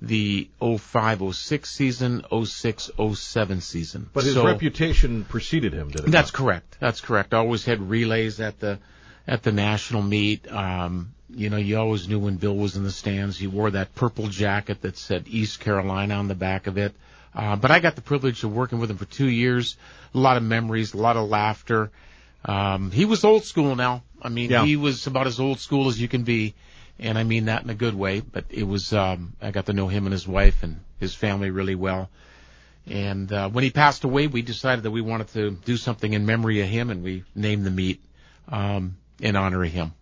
[0.02, 4.10] the 05-06 season, 06-07 season.
[4.14, 6.12] But his So- reputation preceded him, did it?
[6.12, 6.34] that's not?
[6.34, 6.78] correct.
[6.80, 7.34] That's correct.
[7.34, 8.80] I always had relays at the
[9.28, 10.50] at the national meet.
[10.52, 13.38] Um, you know, you always knew when Bill was in the stands.
[13.38, 16.96] He wore that purple jacket that said East Carolina on the back of it.
[17.36, 19.76] Uh, but I got the privilege of working with him for two years.
[20.16, 21.92] A lot of memories, a lot of laughter.
[22.44, 24.02] Um, he was old school now.
[24.22, 24.66] I mean, Yeah.
[24.66, 26.54] he was about as old school as you can be.
[27.02, 29.74] And I mean that in a good way, but it was, um, I got to
[29.74, 32.10] know him and his wife and his family really well.
[32.86, 36.26] And uh, when he passed away, we decided that we wanted to do something in
[36.26, 38.02] memory of him, and we named the meet
[38.50, 39.94] um, in honor of him.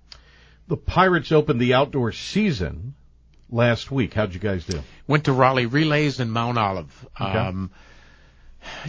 [0.68, 2.96] The Pirates opened the outdoor season
[3.50, 4.14] last week.
[4.14, 4.82] How'd you guys do?
[5.06, 7.08] Went to Raleigh Relays in Mount Olive.
[7.20, 7.38] Okay.
[7.38, 7.72] Um,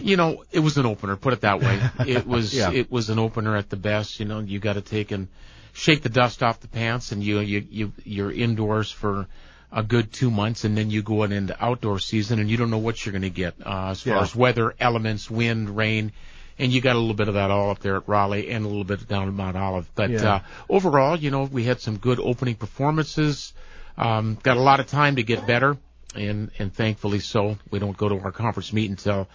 [0.01, 1.15] you know, it was an opener.
[1.15, 1.79] Put it that way.
[2.07, 2.71] It was Yeah.
[2.71, 4.19] it was an opener at the best.
[4.19, 5.27] You know, you got to take and
[5.73, 9.27] shake the dust off the pants, and you you you you're indoors for
[9.71, 12.71] a good two months, and then you go on into outdoor season, and you don't
[12.71, 14.21] know what you're going to get uh, as far Yeah.
[14.21, 16.11] as weather, elements, wind, rain.
[16.57, 18.67] And you got a little bit of that all up there at Raleigh and a
[18.67, 19.89] little bit down at Mount Olive.
[19.95, 20.33] But Yeah.
[20.35, 23.53] uh, overall, you know, we had some good opening performances.
[23.97, 25.77] Um, got a lot of time to get better,
[26.15, 27.57] and and thankfully so.
[27.71, 29.27] We don't go to our conference meet until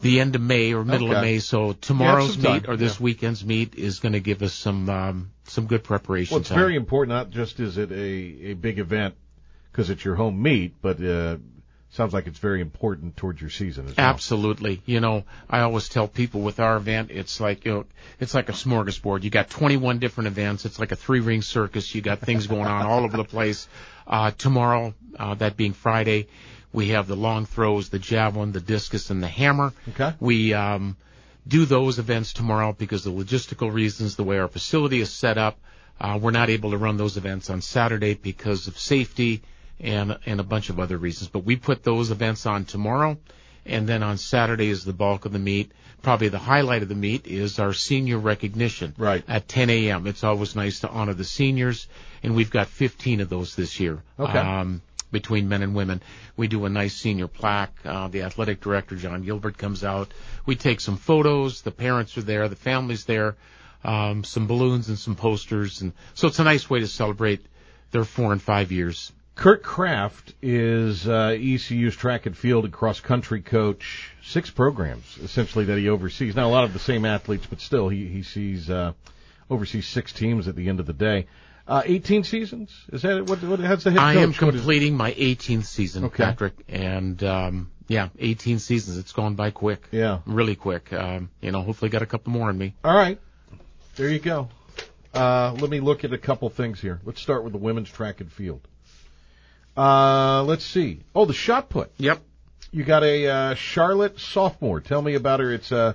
[0.00, 1.38] the end of May or middle of May.
[1.38, 3.04] So tomorrow's meet or this yeah.
[3.04, 6.34] weekend's meet is going to give us some um, some good preparation.
[6.34, 6.58] Well, it's time.
[6.58, 7.16] very important.
[7.16, 9.14] Not just is it a, a big event
[9.70, 11.36] because it's your home meet, but uh,
[11.90, 14.06] sounds like it's very important towards your season as well.
[14.06, 14.80] Absolutely.
[14.86, 17.84] You know, I always tell people with our event, it's like, you know,
[18.18, 19.22] it's like a smorgasbord.
[19.22, 20.64] You got 21 different events.
[20.64, 21.94] It's like a three ring circus.
[21.94, 23.68] You got things going on all over the place.
[24.06, 26.28] Uh, tomorrow, uh, that being Friday,
[26.72, 29.72] we have the long throws, the javelin, the discus, and the hammer.
[29.90, 30.14] Okay.
[30.20, 30.96] We, um,
[31.48, 35.58] do those events tomorrow because of logistical reasons, the way our facility is set up.
[36.00, 39.42] Uh, we're not able to run those events on Saturday because of safety
[39.80, 41.28] and and a bunch of other reasons.
[41.28, 43.18] But we put those events on tomorrow,
[43.66, 45.72] and then on Saturday is the bulk of the meet.
[46.02, 49.22] Probably the highlight of the meet is our senior recognition Right.
[49.28, 50.06] at 10 a.m.
[50.06, 51.86] It's always nice to honor the seniors,
[52.22, 54.02] and we've got 15 of those this year.
[54.18, 54.38] Okay.
[54.38, 56.02] Um, between men and women,
[56.36, 57.74] we do a nice senior plaque.
[57.84, 60.12] Uh, the athletic director John Gilbert comes out.
[60.46, 61.62] We take some photos.
[61.62, 62.48] The parents are there.
[62.48, 63.36] The family's there.
[63.82, 67.40] Um, some balloons and some posters, and so it's a nice way to celebrate
[67.92, 69.10] their four and five years.
[69.34, 74.12] Curt Kraft is uh, ECU's track and field and cross country coach.
[74.22, 76.36] Six programs essentially that he oversees.
[76.36, 78.92] Now a lot of the same athletes, but still he he sees uh,
[79.48, 81.26] oversees six teams at the end of the day.
[81.70, 83.42] Uh, 18 seasons is that what?
[83.44, 84.22] What has the head I coach?
[84.24, 86.24] am completing my 18th season, Okay.
[86.24, 88.98] Patrick, and um, yeah, 18 seasons.
[88.98, 89.86] It's gone by quick.
[89.92, 90.18] Yeah.
[90.26, 90.92] really quick.
[90.92, 92.74] Um, you know, hopefully got a couple more in me.
[92.84, 93.20] All right,
[93.94, 94.48] there you go.
[95.14, 97.00] Uh, let me look at a couple things here.
[97.04, 98.60] Let's start with the women's track and field.
[99.76, 101.00] Uh, let's see.
[101.14, 101.92] Oh, the shot put.
[101.98, 102.20] Yep.
[102.72, 104.80] You got a uh, Charlotte sophomore.
[104.80, 105.52] Tell me about her.
[105.52, 105.94] It's uh,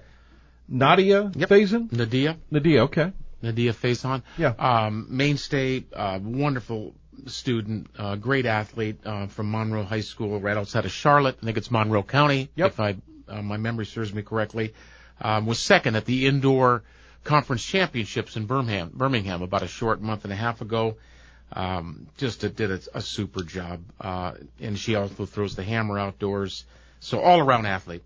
[0.68, 1.50] Nadia Yep.
[1.50, 1.92] Faison.
[1.92, 2.84] Nadia, Nadia.
[2.84, 3.12] Okay.
[3.42, 4.24] Nadia Faison.
[4.38, 4.54] Yeah.
[4.58, 6.94] Um, mainstay, uh, wonderful
[7.28, 11.38] student, uh, great athlete uh, from Monroe High School, right outside of Charlotte.
[11.42, 12.68] I think it's Monroe County, Yep.
[12.68, 12.96] if I
[13.28, 14.74] uh, my memory serves me correctly.
[15.22, 16.84] Um, was second at the indoor
[17.24, 20.98] conference championships in Birmingham, Birmingham about a short month and a half ago.
[21.54, 25.98] Um, just a, did a, a super job, uh, and she also throws the hammer
[25.98, 26.66] outdoors.
[27.00, 28.04] So all around athlete.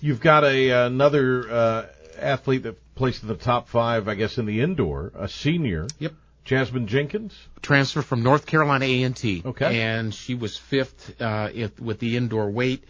[0.00, 1.86] You've got a another uh,
[2.18, 5.12] athlete that placed in the top five, I guess, in the indoor.
[5.14, 5.86] A senior.
[5.98, 6.12] Yep.
[6.44, 7.34] Jasmine Jenkins.
[7.62, 9.42] transfer from North Carolina A&T.
[9.46, 9.80] Okay.
[9.80, 12.82] And she was fifth uh, if, with the indoor weight.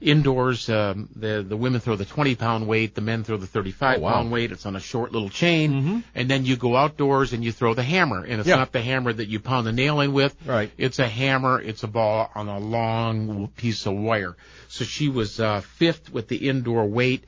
[0.00, 3.98] indoors, um, the the women throw the 20 pound weight, the men throw the 35
[3.98, 4.12] Oh, wow.
[4.14, 4.52] pound weight.
[4.52, 7.82] It's on a short little chain, and then you go outdoors and you throw the
[7.82, 8.56] hammer, and it's Yeah.
[8.56, 10.34] not the hammer that you pound the nail in with.
[10.44, 10.70] Right.
[10.76, 11.60] It's a hammer.
[11.60, 14.36] It's a ball on a long piece of wire.
[14.68, 17.24] So she was uh, fifth with the indoor weight,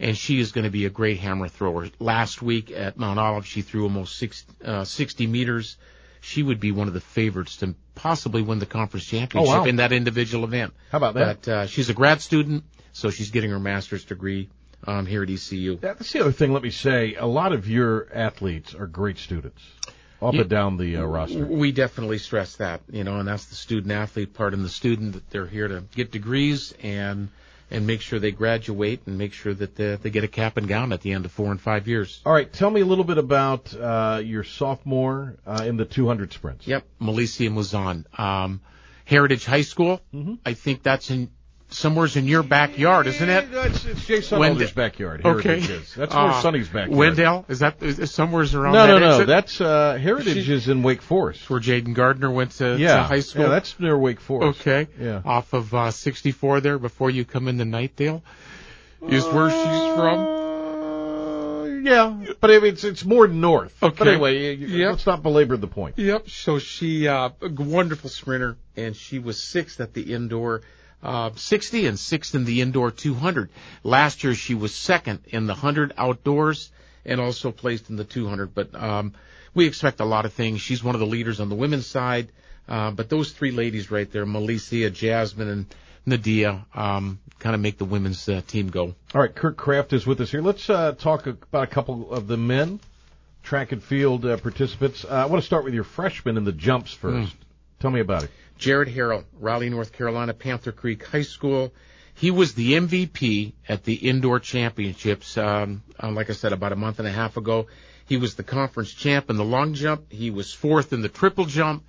[0.00, 1.88] and she is going to be a great hammer thrower.
[1.98, 5.76] Last week at Mount Olive, she threw almost six, uh, 60 meters.
[6.20, 9.64] She would be one of the favorites to possibly win the conference championship Oh, wow.
[9.64, 10.72] in that individual event.
[10.90, 11.42] How about that?
[11.42, 14.48] But uh, she's a grad student, so she's getting her master's degree
[14.86, 15.76] um, here at ECU.
[15.78, 16.52] That's the other thing.
[16.52, 19.62] Let me say, a lot of your athletes are great students,
[20.22, 21.44] up and down the uh, roster.
[21.46, 25.14] We definitely stress that, you know, and that's the student athlete part and the student
[25.14, 27.28] that they're here to get degrees and
[27.70, 30.68] and make sure they graduate and make sure that they, they get a cap and
[30.68, 32.20] gown at the end of four and five years.
[32.24, 36.32] All right, tell me a little bit about uh, your sophomore uh, in the 200
[36.32, 36.66] sprints.
[36.66, 38.60] Yep, Melissa Muzan, um,
[39.04, 40.00] Heritage High School.
[40.14, 40.34] Mm-hmm.
[40.44, 41.30] I think that's in
[41.70, 43.48] somewhere's in your backyard, isn't it?
[43.52, 45.24] It's, it's Jay backyard.
[45.24, 45.94] Okay, Heritage is.
[45.94, 46.96] That's more Uh, Sonny's backyard.
[46.96, 48.72] Wendell, is that is, is somewhere's around?
[48.74, 49.10] No, that no, no.
[49.14, 49.26] exit?
[49.26, 51.48] That's uh, Heritage She- is in Wake Forest.
[51.50, 53.42] where Jayden Gardner went to, to high school.
[53.44, 54.60] yeah, that's near Wake Forest.
[54.60, 54.88] Okay.
[54.98, 55.22] Yeah.
[55.24, 58.22] Off of uh, 64 there before you come into Knightdale
[59.08, 60.18] is where she's from.
[60.20, 63.74] Uh, yeah, but I mean, it's it's more north.
[63.82, 63.94] Okay.
[63.98, 64.90] But anyway, Yep.
[64.90, 65.98] let's not belabor the point.
[65.98, 66.28] Yep.
[66.28, 70.62] So she, uh, a wonderful sprinter, and she was sixth at the indoor
[71.02, 73.50] uh, 60 and sixth in the indoor 200.
[73.82, 76.70] Last year she was second in the 100 outdoors
[77.04, 78.54] and also placed in the 200.
[78.54, 79.14] But um,
[79.54, 80.60] we expect a lot of things.
[80.60, 82.28] She's one of the leaders on the women's side.
[82.68, 85.66] Uh, but those three ladies right there, Melissa, Jasmine, and
[86.04, 88.94] Nadia, um, kind of make the women's uh, team go.
[89.14, 90.42] All right, Curt Kraft is with us here.
[90.42, 92.80] Let's uh, talk about a couple of the men
[93.42, 95.04] track and field uh, participants.
[95.04, 97.34] Uh, I want to start with your freshman in the jumps first.
[97.80, 98.30] Tell me about it.
[98.58, 101.72] Jared Harrell, Raleigh, North Carolina, Panther Creek High School.
[102.14, 106.76] He was the MVP at the indoor championships, um, uh, like I said, about a
[106.76, 107.68] month and a half ago.
[108.06, 110.10] He was the conference champ in the long jump.
[110.10, 111.84] He was fourth in the triple jump.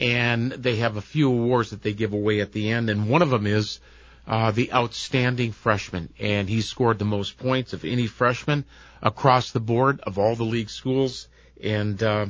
[0.00, 2.90] And they have a few awards that they give away at the end.
[2.90, 3.78] And one of them is
[4.26, 6.12] uh, the outstanding freshman.
[6.18, 8.64] And he scored the most points of any freshman
[9.02, 11.28] across the board of all the league schools.
[11.62, 12.26] And uh,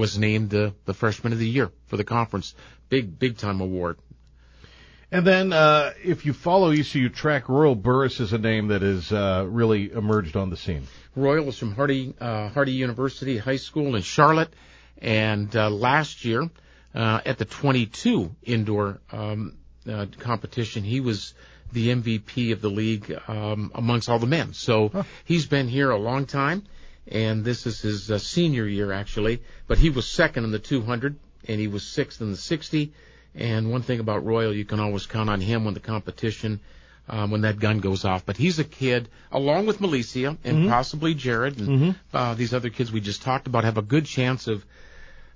[0.00, 2.54] was named the, the freshman of the year for the conference.
[2.88, 3.98] Big, big time award.
[5.12, 9.12] And then, uh, if you follow ECU track, Royal Burris is a name that has
[9.12, 10.86] uh, really emerged on the scene.
[11.14, 14.54] Royal is from Hardy, uh, Hardy University High School in Charlotte.
[14.98, 16.48] And uh, last year,
[16.94, 19.56] uh, at the 22 indoor um,
[19.88, 21.34] uh, competition, he was
[21.72, 24.54] the MVP of the league um, amongst all the men.
[24.54, 26.64] So he's been here a long time,
[27.10, 29.42] and this is his uh, senior year actually.
[29.66, 31.16] But he was second in the 200,
[31.48, 32.92] and he was sixth in the 60.
[33.34, 36.60] And one thing about Royal, you can always count on him when the competition,
[37.08, 38.26] um, when that gun goes off.
[38.26, 40.68] But he's a kid, along with Malicia and Mhm.
[40.68, 41.94] possibly Jared and Mhm.
[42.12, 44.64] uh, these other kids we just talked about, have a good chance of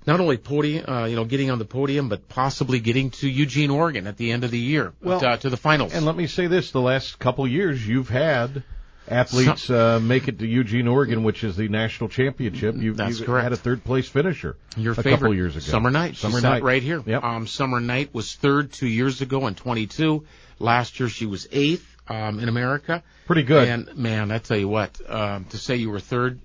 [0.05, 3.71] not only podium, uh, you know, getting on the podium, but possibly getting to Eugene,
[3.71, 5.93] Oregon at the end of the year, Well, uh, to the finals.
[5.93, 8.61] And let me say this: the last couple years, you've had
[9.07, 12.75] athletes uh, make it to Eugene, Oregon, which is the national championship.
[12.77, 13.43] You've, That's you've correct.
[13.43, 15.65] had a third place finisher Your a favorite couple years ago.
[15.65, 16.15] Summer Night.
[16.15, 17.03] Summer she night, right here.
[17.05, 17.23] Yep.
[17.23, 20.25] Um, Summer Night was third two years ago in 22.
[20.59, 23.03] Last year she was eighth um, in America.
[23.25, 23.67] Pretty good.
[23.67, 26.39] And man, I tell you what, um, to say you were third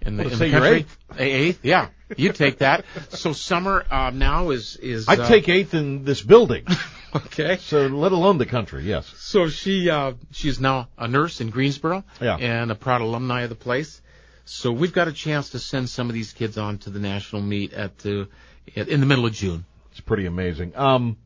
[0.00, 0.98] in the, Well, in say the you're country, eighth.
[1.18, 2.84] Eighth, yeah, you take that.
[3.10, 5.08] So Summer um, now is is.
[5.08, 6.66] I'd uh, take eighth in this building.
[7.26, 7.56] okay.
[7.58, 8.84] So let alone the country.
[8.84, 9.12] Yes.
[9.18, 12.36] So she uh, she's now a nurse in Greensboro Yeah.
[12.36, 14.00] and a proud alumni of the place.
[14.46, 17.40] So we've got a chance to send some of these kids on to the national
[17.42, 18.28] meet at the
[18.74, 19.64] in the middle of June.
[19.92, 20.76] It's pretty amazing.
[20.76, 21.16] Um,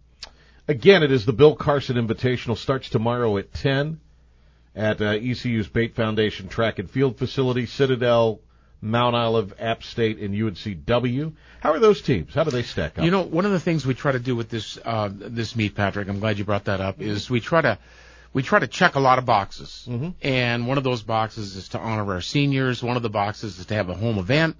[0.68, 2.56] again, it is the Bill Carson Invitational.
[2.56, 4.00] Starts tomorrow at 10
[4.76, 8.40] at uh, ECU's Bate Foundation Track and Field Facility, Citadel,
[8.80, 11.32] Mount Olive, App State, and UNCW.
[11.60, 12.32] How are those teams?
[12.34, 13.04] How do they stack up?
[13.04, 15.74] You know, one of the things we try to do with this uh, this meet,
[15.74, 17.78] Patrick, I'm glad you brought that up, is we try to
[18.32, 20.10] we try to check a lot of boxes, Mm-hmm.
[20.22, 22.82] and one of those boxes is to honor our seniors.
[22.82, 24.56] One of the boxes is to have a home event.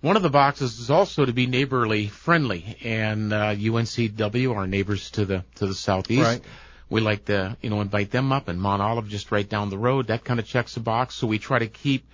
[0.00, 5.10] One of the boxes is also to be neighborly friendly, and uh, UNCW, our neighbors
[5.12, 6.42] to the to the southeast, Right.
[6.88, 9.78] we like to you know invite them up, and Mount Olive just right down the
[9.78, 10.06] road.
[10.06, 11.14] That kind of checks the box.
[11.16, 12.06] So we try to keep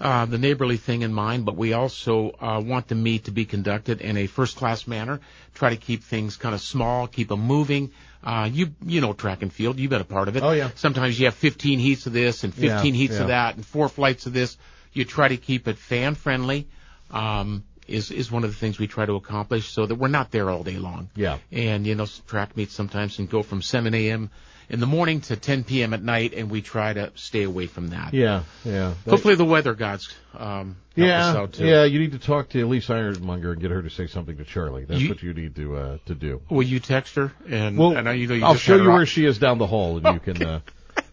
[0.00, 3.44] uh, the neighborly thing in mind, but we also uh, want the meet to be
[3.44, 5.20] conducted in a first class manner.
[5.54, 7.90] Try to keep things kind of small, keep them moving.
[8.22, 10.42] Uh, you you know track and field, you've been a part of it.
[10.42, 10.70] Oh, yeah.
[10.74, 13.22] Sometimes you have 15 heats of this and 15 Yeah, heats yeah.
[13.22, 14.58] of that and four flights of this.
[14.92, 16.66] You try to keep it fan friendly.
[17.10, 20.30] Um, is is one of the things we try to accomplish so that we're not
[20.30, 21.08] there all day long.
[21.14, 21.38] Yeah.
[21.52, 24.30] And you know, track meets sometimes can go from 7 a.m.
[24.68, 25.94] in the morning to 10 p.m.
[25.94, 28.12] at night, and we try to stay away from that.
[28.14, 28.94] Yeah, yeah.
[29.08, 31.66] Hopefully, the weather gods um, help yeah, us out too.
[31.66, 31.84] yeah.
[31.84, 34.84] You need to talk to Elise Ironmonger and get her to say something to Charlie.
[34.84, 36.40] That's You- what you need to uh, to do.
[36.50, 37.32] Will you text her?
[37.48, 39.98] And Well, I, you know, you I'll show you where she is down the hall,
[39.98, 40.60] and you can uh,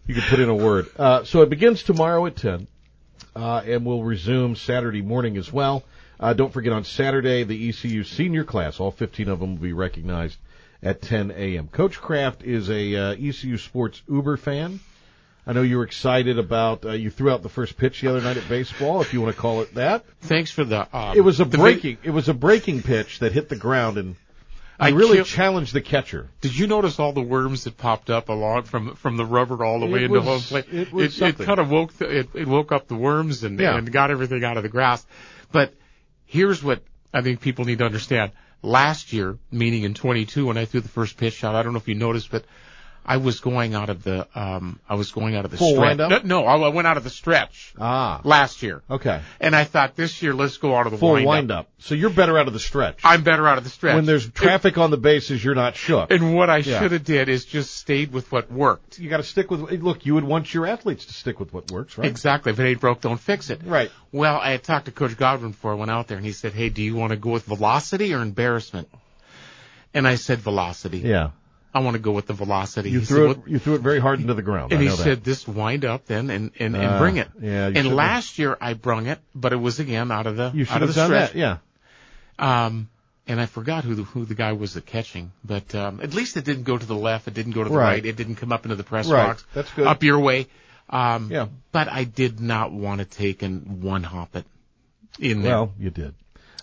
[0.06, 0.88] you can put in a word.
[0.98, 2.66] Uh, so it begins tomorrow at ten,
[3.36, 5.84] uh, and will resume Saturday morning as well.
[6.20, 9.72] Uh, don't forget on Saturday the ECU senior class, all 15 of them will be
[9.72, 10.38] recognized
[10.84, 11.68] at 10 a.m.
[11.68, 14.80] Coach Kraft is a uh, ECU sports Uber fan.
[15.46, 18.20] I know you were excited about uh, you threw out the first pitch the other
[18.20, 20.04] night at baseball, if you want to call it that.
[20.22, 20.86] Thanks for the.
[20.96, 21.98] Um, It was a breaking.
[22.02, 24.16] It was a breaking pitch that hit the ground and.
[24.76, 26.28] I really kill- challenged the catcher.
[26.40, 29.78] Did you notice all the worms that popped up along from from the rubber all
[29.80, 30.64] the It way into was- home plate?
[30.72, 31.46] it it, something.
[31.46, 33.76] kind of woke the, it, it woke up the worms and Yeah.
[33.76, 35.06] and got everything out of the grass.
[35.52, 35.74] But
[36.26, 36.82] here's what
[37.12, 38.32] I think people need to understand.
[38.64, 41.78] Last year, meaning in 22, when I threw the first pitch shot, I don't know
[41.78, 42.46] if you noticed, but
[43.06, 45.98] I was going out of the um I was going out of the Full stretch.
[45.98, 46.24] windup?
[46.24, 49.20] No, no, I went out of the stretch Ah, last year, okay.
[49.40, 51.66] and I thought this year let's go out of the Full wind, wind up.
[51.66, 51.68] up.
[51.78, 53.00] So you're better out of the stretch.
[53.04, 53.94] I'm better out of the stretch.
[53.94, 56.10] When there's traffic on the bases, you're not shook.
[56.10, 56.80] and what I Yeah.
[56.80, 58.98] should have did is just stayed with what worked.
[58.98, 59.60] You got to stick with.
[59.82, 62.06] Look, you would want your athletes to stick with what works, right?
[62.08, 62.52] Exactly.
[62.52, 63.60] If it ain't broke, don't fix it.
[63.64, 63.90] Right.
[64.12, 66.52] Well, I had talked to Coach Godwin before I went out there, and he said,
[66.54, 68.88] "Hey, do you want to go with velocity or embarrassment?"
[69.92, 71.30] And I said, "Velocity." Yeah.
[71.74, 72.90] I want to go with the velocity.
[72.90, 73.50] You He threw said, it.
[73.50, 74.72] You threw it very hard into the ground.
[74.72, 75.02] and I he know that.
[75.02, 78.38] said, "This wind up then and and, and Ah, bring it." yeah, and should've- last
[78.38, 80.94] year I brung it, but it was again out of the you out of the
[80.94, 81.32] done stretch.
[81.32, 81.38] that.
[81.38, 81.56] Yeah.
[82.38, 82.88] Um,
[83.26, 86.36] and I forgot who the, who the guy was at catching, but um, at least
[86.36, 87.26] it didn't go to the left.
[87.26, 87.84] It didn't go to the Right.
[87.94, 88.06] right.
[88.06, 89.28] It didn't come up into the press Right.
[89.28, 89.44] box.
[89.54, 89.86] That's good.
[89.86, 90.46] Up your way.
[90.90, 91.46] Um, Yeah.
[91.72, 94.44] But I did not want to take and one hop it
[95.18, 95.52] in there.
[95.54, 96.14] Well, you did.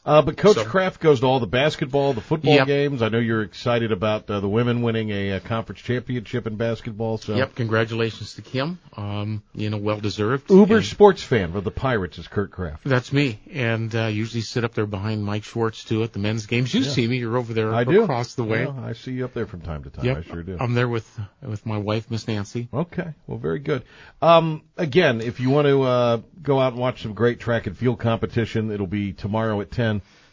[0.03, 2.65] Uh, but Coach So- Kraft goes to all the basketball, the football Yep.
[2.67, 3.01] games.
[3.03, 7.19] I know you're excited about uh, the women winning a, uh conference championship in basketball.
[7.19, 7.53] So Yep.
[7.55, 8.79] Congratulations to Kim.
[8.97, 10.49] Um, you know, well deserved.
[10.49, 12.83] Uber And sports fan for the Pirates is Curt Kraft.
[12.83, 16.47] That's me, and uh, usually sit up there behind Mike Schwartz too at the men's
[16.47, 16.73] games.
[16.73, 16.89] You Yeah.
[16.89, 17.17] see me.
[17.17, 18.01] You're over there I do.
[18.01, 18.63] across the way.
[18.63, 20.05] Yeah, I see you up there from time to time.
[20.05, 20.17] Yep.
[20.17, 20.57] I sure do.
[20.59, 21.07] I'm there with
[21.43, 22.69] with my wife, Miss Nancy.
[22.73, 23.83] Okay, well, very good.
[24.19, 27.77] Um, again, if you want to uh, go out and watch some great track and
[27.77, 29.90] field competition, it'll be tomorrow at ten,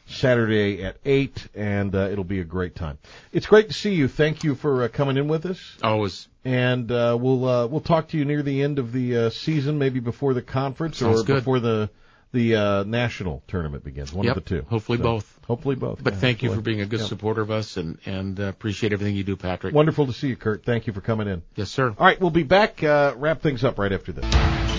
[0.08, 2.98] Saturday at eight, and uh, it'll be a great time.
[3.32, 4.08] It's great to see you.
[4.08, 6.26] Thank you for uh, coming in with us, Always.
[6.44, 9.78] and uh, we'll uh, we'll talk to you near the end of the uh, season,
[9.78, 11.34] maybe before the conference Sounds or good.
[11.36, 11.90] before the
[12.32, 14.12] the uh, national tournament begins.
[14.12, 14.62] One Yep, of the two.
[14.68, 15.38] hopefully So, both.
[15.46, 16.04] Hopefully both.
[16.04, 17.06] But yeah, thank you for being a good Yeah.
[17.06, 19.74] supporter of us, and and uh, appreciate everything you do, Patrick.
[19.74, 20.64] Wonderful to see you, Curt.
[20.64, 21.42] Thank you for coming in.
[21.54, 21.94] Yes, sir.
[21.98, 22.82] All right, we'll be back.
[22.82, 24.77] Uh, wrap things up right after this.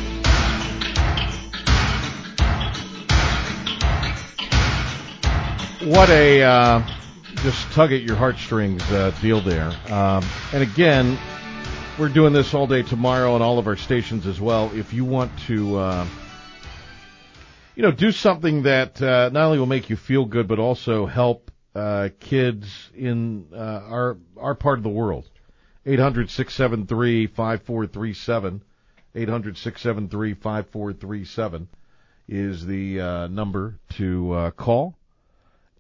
[5.84, 6.88] What a uh,
[7.36, 9.72] just tug at your heartstrings uh, deal there.
[9.90, 11.18] Um, and again,
[11.98, 14.70] we're doing this all day tomorrow on all of our stations as well.
[14.74, 16.08] If you want to, uh,
[17.78, 21.06] you know, do something that uh, not only will make you feel good, but also
[21.06, 25.30] help uh, kids in uh, our our part of the world.
[25.86, 28.64] 800 673 5437.
[29.16, 31.70] 800 673 5437
[32.28, 34.99] is the uh, number to uh, call.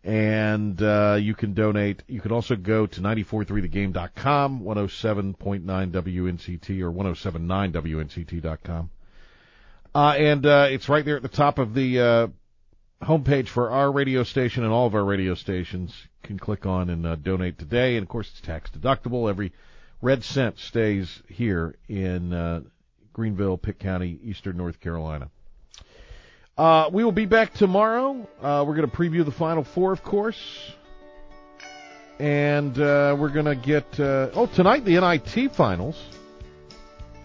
[0.03, 2.03] And uh, you can donate.
[2.07, 8.89] You can also go to 943thegame.com, 107.9 WNCT, or 1079WNCT.com.
[9.93, 12.27] Uh, and uh, it's right there at the top of the uh,
[13.01, 15.93] homepage for our radio station and all of our radio stations.
[16.23, 17.97] You can click on and uh, donate today.
[17.97, 19.29] And of course, it's tax deductible.
[19.29, 19.51] Every
[20.01, 22.61] red cent stays here in uh,
[23.13, 25.29] Greenville, Pitt County, Eastern North Carolina.
[26.59, 28.27] Uh, we will be back tomorrow.
[28.41, 30.37] Uh, we're going to preview the Final Four, of course.
[32.19, 35.97] And uh, we're going to get, uh, oh, tonight the NIT finals.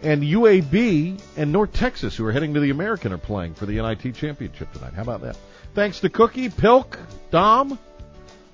[0.02, 3.82] And UAB and North Texas, who are heading to the American, are playing for the
[3.82, 4.92] NIT championship tonight.
[4.94, 5.36] How about that?
[5.74, 6.96] Thanks to Cookie, Pilk,
[7.32, 7.76] Dom,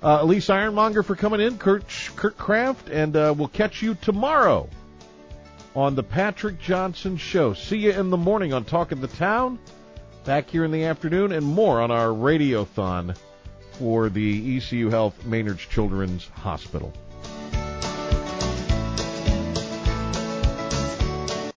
[0.01, 4.67] uh, Elise Ironmonger for coming in, Curt, Curt Kraft, and uh, we'll catch you tomorrow
[5.75, 7.53] on the Patrick Johnson Show.
[7.53, 9.59] See you in the morning on Talk Talking the Town,
[10.23, 13.17] back here in the afternoon, and more on our radiothon
[13.73, 16.93] for the ECU Health Maynard's Children's Hospital.